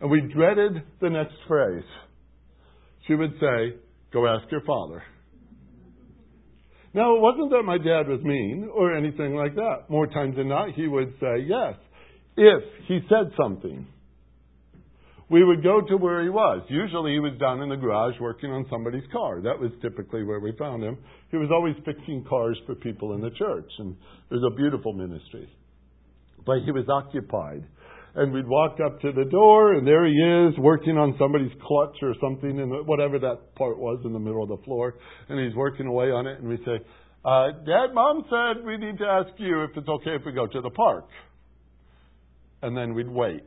[0.00, 1.84] And we dreaded the next phrase.
[3.08, 3.74] She would say,
[4.12, 5.02] Go ask your father.
[6.92, 9.88] Now, it wasn't that my dad was mean or anything like that.
[9.88, 11.74] More times than not, he would say yes,
[12.36, 13.86] if he said something
[15.30, 16.62] we would go to where he was.
[16.68, 19.40] Usually he was down in the garage working on somebody's car.
[19.40, 20.98] That was typically where we found him.
[21.30, 23.96] He was always fixing cars for people in the church, and
[24.28, 25.48] it was a beautiful ministry.
[26.44, 27.64] But he was occupied.
[28.14, 31.96] And we'd walk up to the door, and there he is, working on somebody's clutch
[32.02, 34.94] or something, in whatever that part was in the middle of the floor.
[35.28, 36.84] And he's working away on it, and we say,
[37.24, 40.46] uh, Dad, Mom said we need to ask you if it's okay if we go
[40.46, 41.06] to the park.
[42.62, 43.44] And then we'd wait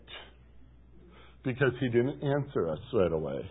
[1.44, 3.50] because he didn't answer us right away.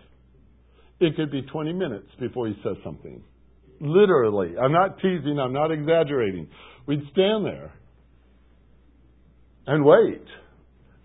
[0.99, 3.21] It could be 20 minutes before he says something.
[3.79, 4.53] Literally.
[4.57, 6.47] I'm not teasing, I'm not exaggerating.
[6.87, 7.73] We'd stand there
[9.67, 10.23] and wait,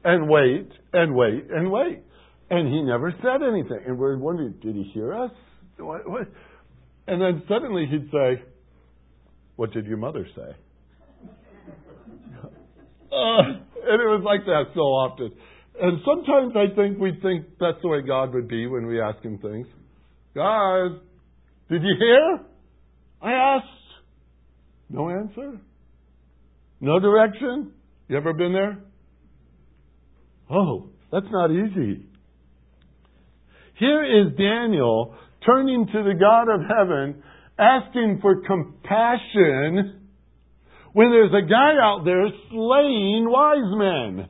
[0.09, 2.03] and wait, and wait, and wait.
[2.49, 3.81] And he never said anything.
[3.87, 5.31] And we're wondering, did he hear us?
[5.77, 6.23] What, what?
[7.07, 8.43] And then suddenly he'd say,
[9.57, 10.41] What did your mother say?
[12.43, 12.49] uh,
[13.13, 15.31] and it was like that so often.
[15.79, 19.23] And sometimes I think we think that's the way God would be when we ask
[19.23, 19.67] Him things.
[20.35, 21.01] God,
[21.69, 22.41] did you hear?
[23.21, 23.67] I asked.
[24.89, 25.61] No answer.
[26.81, 27.73] No direction.
[28.09, 28.79] You ever been there?
[30.51, 32.07] Oh, that's not easy.
[33.79, 35.15] Here is Daniel
[35.47, 37.23] turning to the God of heaven,
[37.59, 40.01] asking for compassion
[40.93, 44.29] when there's a guy out there slaying wise men.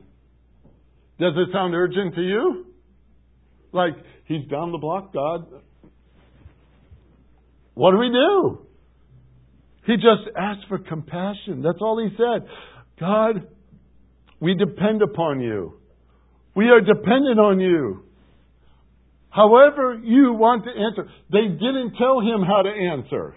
[1.19, 2.67] Does it sound urgent to you?
[3.73, 3.95] Like,
[4.25, 5.47] he's down the block, God.
[7.75, 8.67] What do we do?
[9.87, 11.63] He just asked for compassion.
[11.63, 12.49] That's all he said.
[13.01, 13.47] God,
[14.41, 15.78] we depend upon you.
[16.59, 18.03] We are dependent on you.
[19.31, 21.09] However, you want to answer.
[21.31, 23.37] They didn't tell him how to answer.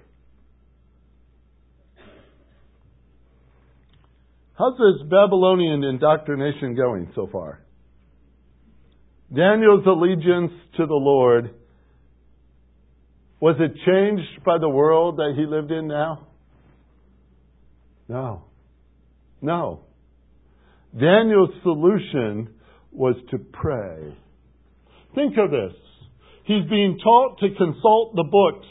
[4.58, 7.62] How's this Babylonian indoctrination going so far?
[9.32, 11.52] Daniel's allegiance to the Lord,
[13.40, 16.26] was it changed by the world that he lived in now?
[18.08, 18.46] No.
[19.44, 19.82] No.
[21.00, 22.56] Daniel's solution
[22.92, 24.18] was to pray.
[25.16, 25.74] Think of this.
[26.46, 28.68] He's being taught to consult the books,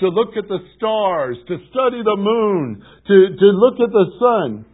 [0.00, 4.66] to look at the stars, to study the moon, to, to look at the sun.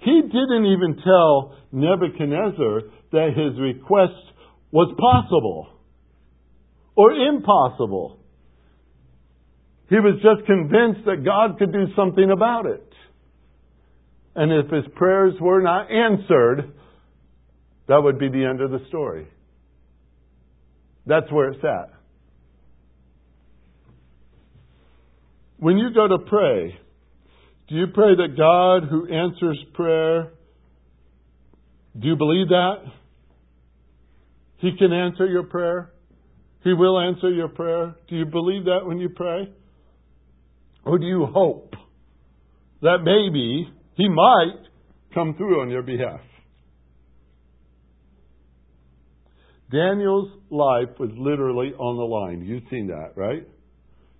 [0.00, 2.82] He didn't even tell Nebuchadnezzar
[3.12, 4.14] that his request
[4.70, 5.68] was possible
[6.94, 8.18] or impossible.
[9.88, 12.82] He was just convinced that God could do something about it.
[14.36, 16.74] And if his prayers were not answered,
[17.88, 19.26] that would be the end of the story.
[21.06, 21.94] That's where it's at.
[25.58, 26.78] When you go to pray,
[27.68, 30.32] do you pray that God who answers prayer,
[31.98, 32.76] do you believe that?
[34.58, 35.92] He can answer your prayer?
[36.62, 37.94] He will answer your prayer?
[38.08, 39.48] Do you believe that when you pray?
[40.84, 41.74] Or do you hope
[42.82, 44.68] that maybe He might
[45.14, 46.20] come through on your behalf?
[49.70, 52.46] Daniel's life was literally on the line.
[52.46, 53.42] You've seen that, right?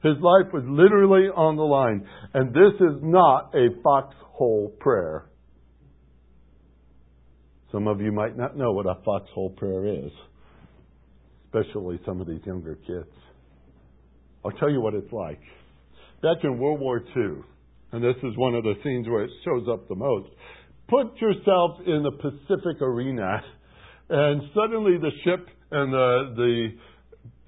[0.03, 2.07] His life was literally on the line.
[2.35, 5.27] And this is not a foxhole prayer.
[7.71, 10.13] Some of you might not know what a foxhole prayer is,
[11.47, 13.11] especially some of these younger kids.
[14.45, 15.41] I'll tell you what it's like.
[16.23, 17.43] Back in World War II,
[17.97, 20.29] and this is one of the scenes where it shows up the most,
[20.87, 23.41] put yourself in the Pacific arena,
[24.11, 26.69] and suddenly the ship and the, the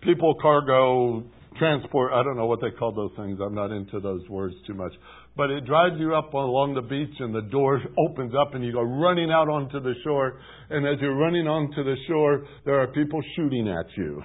[0.01, 1.23] people cargo
[1.59, 3.39] transport, I don't know what they call those things.
[3.45, 4.93] I'm not into those words too much.
[5.37, 7.79] But it drives you up along the beach and the door
[8.09, 10.41] opens up and you go running out onto the shore.
[10.71, 14.23] And as you're running onto the shore, there are people shooting at you.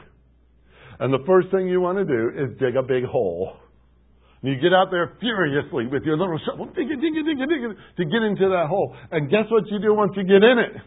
[1.02, 3.58] And the first thing you want to do is dig a big hole.
[4.44, 7.40] You get out there furiously with your little shovel, it, dig it, dig
[7.98, 8.96] to get into that hole.
[9.10, 10.82] And guess what you do once you get in it?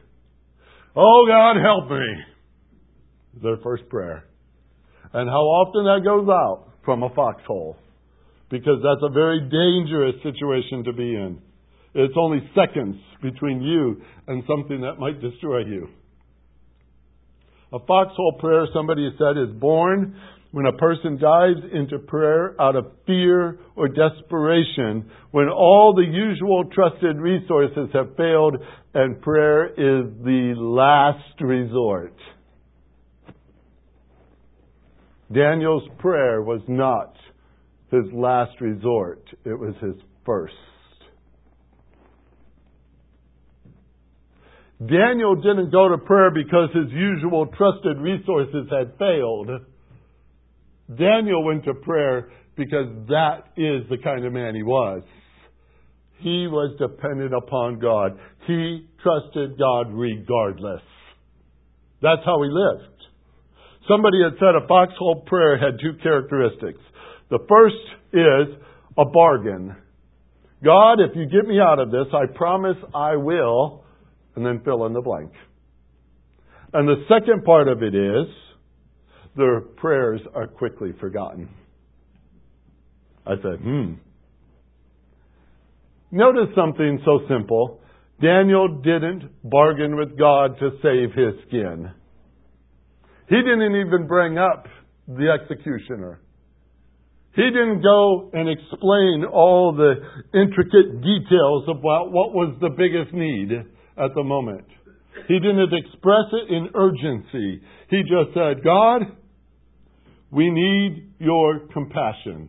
[0.94, 3.42] Oh God, help me.
[3.42, 4.24] Their first prayer
[5.12, 7.76] and how often that goes out from a foxhole.
[8.50, 11.40] Because that's a very dangerous situation to be in.
[11.94, 15.88] It's only seconds between you and something that might destroy you.
[17.72, 20.20] A foxhole prayer, somebody said, is born
[20.52, 26.64] when a person dives into prayer out of fear or desperation, when all the usual
[26.72, 28.56] trusted resources have failed
[28.94, 32.14] and prayer is the last resort.
[35.32, 37.16] Daniel's prayer was not
[37.90, 39.94] his last resort, it was his
[40.24, 40.54] first.
[44.78, 49.48] Daniel didn't go to prayer because his usual trusted resources had failed.
[50.88, 55.02] Daniel went to prayer because that is the kind of man he was.
[56.18, 58.18] He was dependent upon God.
[58.46, 60.82] He trusted God regardless.
[62.00, 62.92] That's how he lived.
[63.88, 66.80] Somebody had said a foxhole prayer had two characteristics.
[67.30, 67.76] The first
[68.12, 68.62] is
[68.96, 69.76] a bargain.
[70.64, 73.84] God, if you get me out of this, I promise I will,
[74.34, 75.30] and then fill in the blank.
[76.72, 78.26] And the second part of it is
[79.36, 81.48] their prayers are quickly forgotten.
[83.26, 83.94] I said, hmm.
[86.10, 87.80] Notice something so simple.
[88.20, 91.90] Daniel didn't bargain with God to save his skin.
[93.28, 94.66] He didn't even bring up
[95.08, 96.20] the executioner.
[97.34, 99.94] He didn't go and explain all the
[100.32, 104.64] intricate details about what was the biggest need at the moment.
[105.28, 107.60] He didn't express it in urgency.
[107.90, 109.02] He just said, God,
[110.30, 112.48] we need your compassion.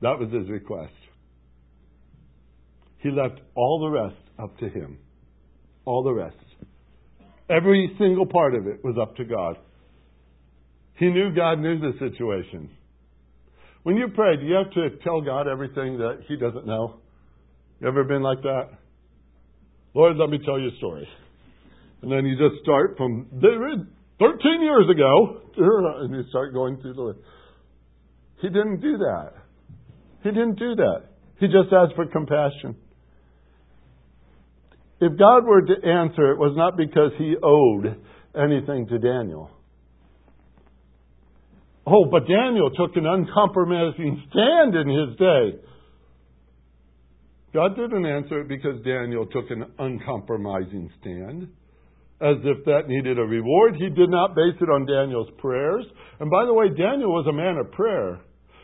[0.00, 0.92] That was his request.
[2.98, 4.98] He left all the rest up to him.
[5.84, 6.36] All the rest.
[7.50, 9.56] Every single part of it was up to God.
[10.94, 12.70] He knew God knew the situation.
[13.82, 17.00] When you pray, do you have to tell God everything that He doesn't know?
[17.80, 18.68] You ever been like that?
[19.94, 21.08] Lord, let me tell you a story.
[22.00, 23.26] And then you just start from
[24.18, 27.18] 13 years ago, and you start going through the list.
[28.40, 29.32] He didn't do that.
[30.22, 31.04] He didn't do that.
[31.40, 32.76] He just asked for compassion.
[35.00, 38.00] If God were to answer, it was not because he owed
[38.36, 39.50] anything to Daniel.
[41.84, 45.58] Oh, but Daniel took an uncompromising stand in his day.
[47.52, 51.48] God didn't answer it because Daniel took an uncompromising stand,
[52.22, 53.74] as if that needed a reward.
[53.74, 55.84] He did not base it on Daniel's prayers.
[56.20, 58.22] And by the way, Daniel was a man of prayer.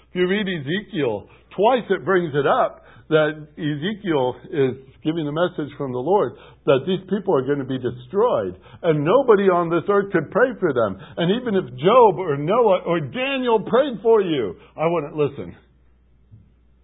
[0.09, 5.73] If you read Ezekiel, twice it brings it up that Ezekiel is giving the message
[5.77, 6.33] from the Lord
[6.67, 8.61] that these people are going to be destroyed.
[8.83, 11.01] And nobody on this earth could pray for them.
[11.17, 15.57] And even if Job or Noah or Daniel prayed for you, I wouldn't listen.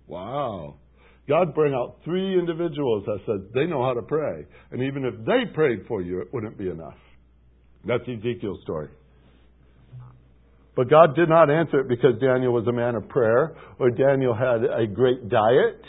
[0.07, 0.77] Wow.
[1.29, 4.45] God bring out three individuals that said they know how to pray.
[4.71, 6.99] And even if they prayed for you, it wouldn't be enough.
[7.87, 8.89] That's Ezekiel's story.
[10.77, 14.35] But God did not answer it because Daniel was a man of prayer or Daniel
[14.35, 15.81] had a great diet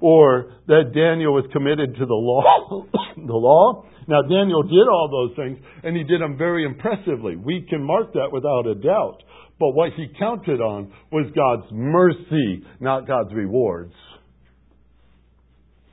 [0.00, 2.86] or that Daniel was committed to the law.
[3.16, 3.84] the law.
[4.06, 7.36] Now Daniel did all those things, and he did them very impressively.
[7.36, 9.22] We can mark that without a doubt.
[9.58, 13.94] But what he counted on was God's mercy, not God's rewards.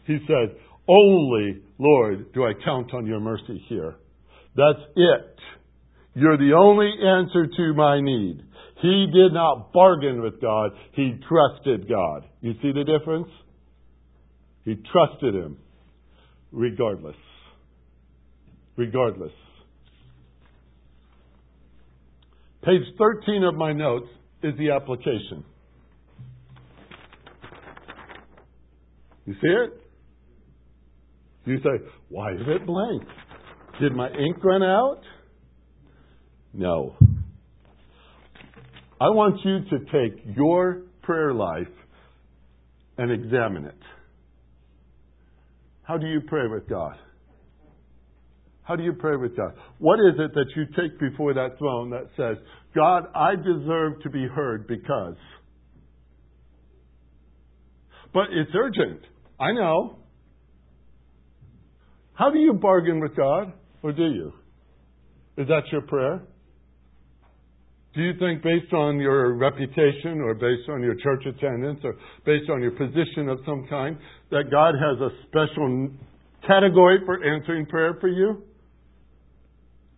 [0.06, 0.56] He said,
[0.88, 3.96] Only, Lord, do I count on your mercy here.
[4.56, 5.36] That's it.
[6.14, 8.42] You're the only answer to my need.
[8.82, 12.26] He did not bargain with God, he trusted God.
[12.42, 13.28] You see the difference?
[14.66, 15.58] He trusted him
[16.52, 17.16] regardless.
[18.76, 19.32] Regardless.
[22.64, 24.08] Page 13 of my notes
[24.44, 25.44] is the application.
[29.26, 29.82] You see it?
[31.46, 33.04] You say, why is it blank?
[33.80, 35.02] Did my ink run out?
[36.54, 36.96] No.
[39.00, 41.68] I want you to take your prayer life
[42.98, 43.80] and examine it.
[45.84, 46.98] How do you pray with God?
[48.64, 49.54] How do you pray with God?
[49.80, 52.38] What is it that you take before that throne that says,
[52.76, 55.16] God, I deserve to be heard because.
[58.14, 59.02] But it's urgent.
[59.40, 59.98] I know.
[62.14, 63.54] How do you bargain with God?
[63.84, 64.34] Or do you?
[65.38, 66.22] Is that your prayer?
[67.94, 71.96] Do you think, based on your reputation or based on your church attendance or
[72.26, 73.98] based on your position of some kind,
[74.30, 75.90] that God has a special
[76.48, 78.44] category for answering prayer for you?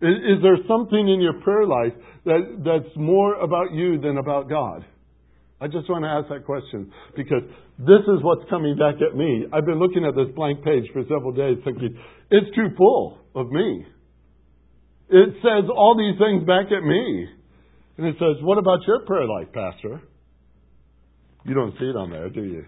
[0.00, 1.92] Is, is there something in your prayer life
[2.24, 4.84] that, that's more about you than about God?
[5.60, 7.42] I just want to ask that question because
[7.78, 9.46] this is what's coming back at me.
[9.52, 11.96] I've been looking at this blank page for several days thinking,
[12.30, 13.86] it's too full of me.
[15.10, 17.28] It says all these things back at me.
[17.96, 20.02] And it says, What about your prayer life, Pastor?
[21.44, 22.64] You don't see it on there, do you?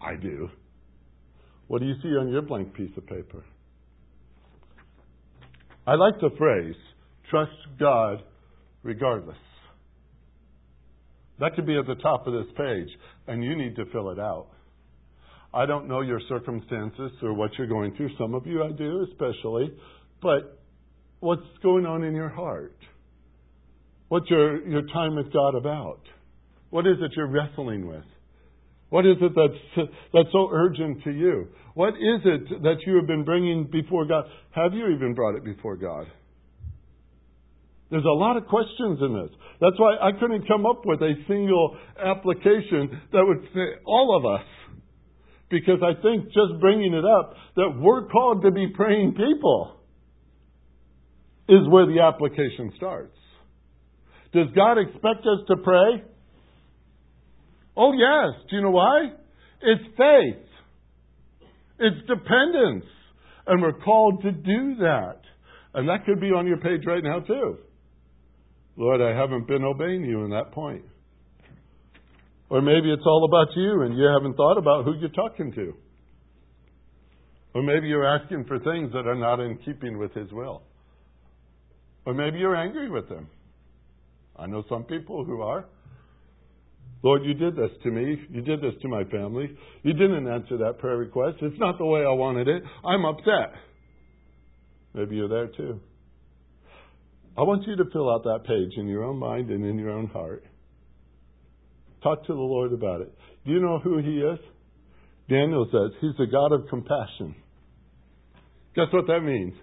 [0.00, 0.48] I do.
[1.66, 3.44] What do you see on your blank piece of paper?
[5.86, 6.76] I like the phrase,
[7.30, 8.22] trust God
[8.82, 9.36] regardless.
[11.42, 12.86] That could be at the top of this page,
[13.26, 14.46] and you need to fill it out.
[15.52, 18.10] I don't know your circumstances or what you're going through.
[18.16, 19.72] Some of you I do, especially.
[20.22, 20.56] But
[21.18, 22.76] what's going on in your heart?
[24.06, 25.98] What's your, your time with God about?
[26.70, 28.04] What is it you're wrestling with?
[28.90, 31.48] What is it that's, that's so urgent to you?
[31.74, 34.26] What is it that you have been bringing before God?
[34.52, 36.06] Have you even brought it before God?
[37.92, 39.38] There's a lot of questions in this.
[39.60, 44.24] That's why I couldn't come up with a single application that would fit all of
[44.24, 44.46] us.
[45.50, 49.76] Because I think just bringing it up, that we're called to be praying people,
[51.50, 53.14] is where the application starts.
[54.32, 56.02] Does God expect us to pray?
[57.76, 58.42] Oh, yes.
[58.48, 59.10] Do you know why?
[59.60, 60.46] It's faith.
[61.78, 62.86] It's dependence.
[63.46, 65.20] And we're called to do that.
[65.74, 67.58] And that could be on your page right now, too.
[68.76, 70.84] Lord, I haven't been obeying you in that point.
[72.48, 75.74] Or maybe it's all about you and you haven't thought about who you're talking to.
[77.54, 80.62] Or maybe you're asking for things that are not in keeping with His will.
[82.06, 83.28] Or maybe you're angry with Him.
[84.36, 85.66] I know some people who are.
[87.02, 88.16] Lord, you did this to me.
[88.30, 89.50] You did this to my family.
[89.82, 91.38] You didn't answer that prayer request.
[91.42, 92.62] It's not the way I wanted it.
[92.84, 93.54] I'm upset.
[94.94, 95.80] Maybe you're there too.
[97.36, 99.90] I want you to fill out that page in your own mind and in your
[99.90, 100.44] own heart.
[102.02, 103.12] Talk to the Lord about it.
[103.46, 104.38] Do you know who He is?
[105.28, 107.34] Daniel says He's the God of compassion.
[108.74, 109.54] Guess what that means?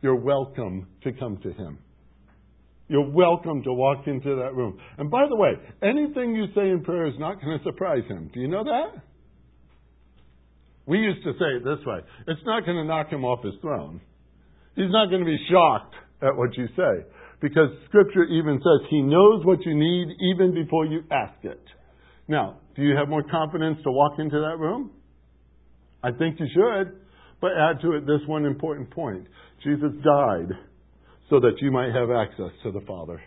[0.00, 1.78] You're welcome to come to Him.
[2.88, 4.78] You're welcome to walk into that room.
[4.98, 5.52] And by the way,
[5.82, 8.30] anything you say in prayer is not going to surprise him.
[8.34, 9.02] Do you know that?
[10.84, 13.54] We used to say it this way it's not going to knock him off his
[13.62, 14.00] throne.
[14.76, 17.06] He's not going to be shocked at what you say.
[17.40, 21.62] Because Scripture even says He knows what you need even before you ask it.
[22.28, 24.92] Now, do you have more confidence to walk into that room?
[26.02, 26.98] I think you should.
[27.40, 29.26] But add to it this one important point
[29.64, 30.48] Jesus died
[31.28, 33.20] so that you might have access to the Father.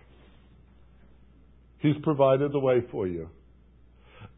[1.80, 3.30] He's provided the way for you.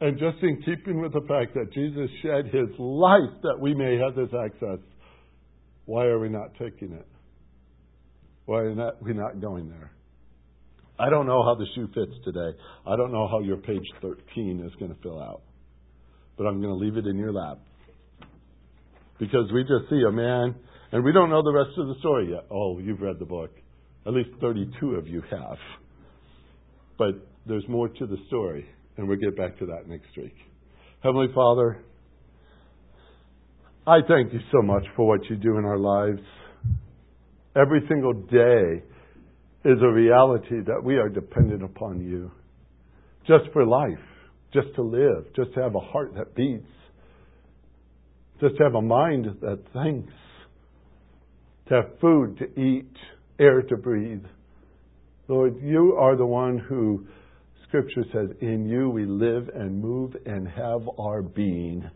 [0.02, 3.98] And just in keeping with the fact that Jesus shed his life that we may
[3.98, 4.80] have this access,
[5.86, 7.08] why are we not taking it?
[8.48, 9.92] Why are not, we not going there?
[10.98, 12.58] I don't know how the shoe fits today.
[12.88, 15.42] I don't know how your page 13 is going to fill out.
[16.38, 17.60] But I'm going to leave it in your lap.
[19.20, 20.56] Because we just see a man
[20.94, 22.46] and we don't know the rest of the story yet.
[22.50, 23.52] Oh, you've read the book.
[24.06, 25.58] At least 32 of you have.
[26.98, 30.36] But there's more to the story, and we'll get back to that next week.
[31.04, 31.84] Heavenly Father,
[33.86, 36.22] I thank you so much for what you do in our lives.
[37.60, 38.84] Every single day
[39.66, 42.32] is a reality that we are dependent upon you.
[43.26, 43.98] Just for life,
[44.54, 46.68] just to live, just to have a heart that beats,
[48.40, 50.14] just to have a mind that thinks
[51.68, 52.94] to have food to eat,
[53.40, 54.24] air to breathe.
[55.28, 57.08] Lord, you are the one who,
[57.68, 61.90] Scripture says, in you we live and move and have our being.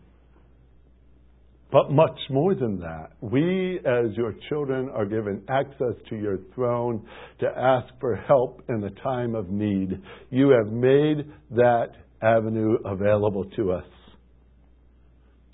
[1.72, 7.06] But much more than that, we as your children are given access to your throne
[7.40, 9.98] to ask for help in the time of need.
[10.28, 13.86] You have made that avenue available to us.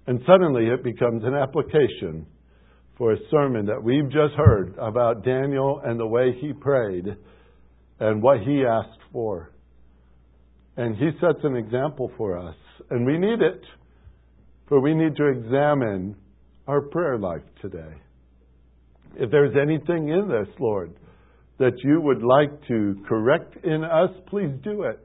[0.09, 2.27] And suddenly it becomes an application
[2.97, 7.07] for a sermon that we've just heard about Daniel and the way he prayed
[8.01, 9.53] and what he asked for.
[10.77, 12.57] And he sets an example for us.
[12.91, 13.63] And we need it,
[14.69, 16.17] for we need to examine
[16.67, 17.95] our prayer life today.
[19.17, 20.95] If there's anything in this, Lord,
[21.59, 25.05] that you would like to correct in us, please do it.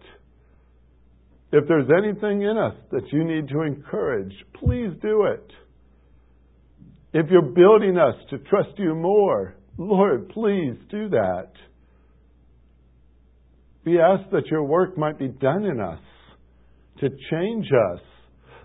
[1.51, 5.51] If there's anything in us that you need to encourage, please do it.
[7.14, 11.51] If you're building us to trust you more, Lord, please do that.
[13.86, 15.99] We ask that your work might be done in us
[16.99, 18.01] to change us,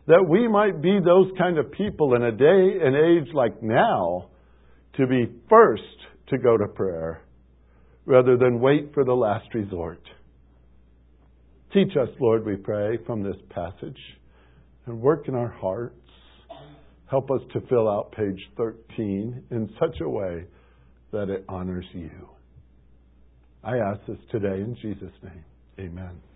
[0.09, 4.28] that we might be those kind of people in a day and age like now
[4.96, 5.82] to be first
[6.28, 7.22] to go to prayer
[8.06, 10.00] rather than wait for the last resort.
[11.74, 13.98] Teach us, Lord, we pray, from this passage
[14.86, 15.94] and work in our hearts.
[17.11, 20.44] Help us to fill out page 13 in such a way
[21.12, 22.11] that it honors you.
[23.62, 25.44] I ask this today in Jesus' name.
[25.78, 26.27] Amen.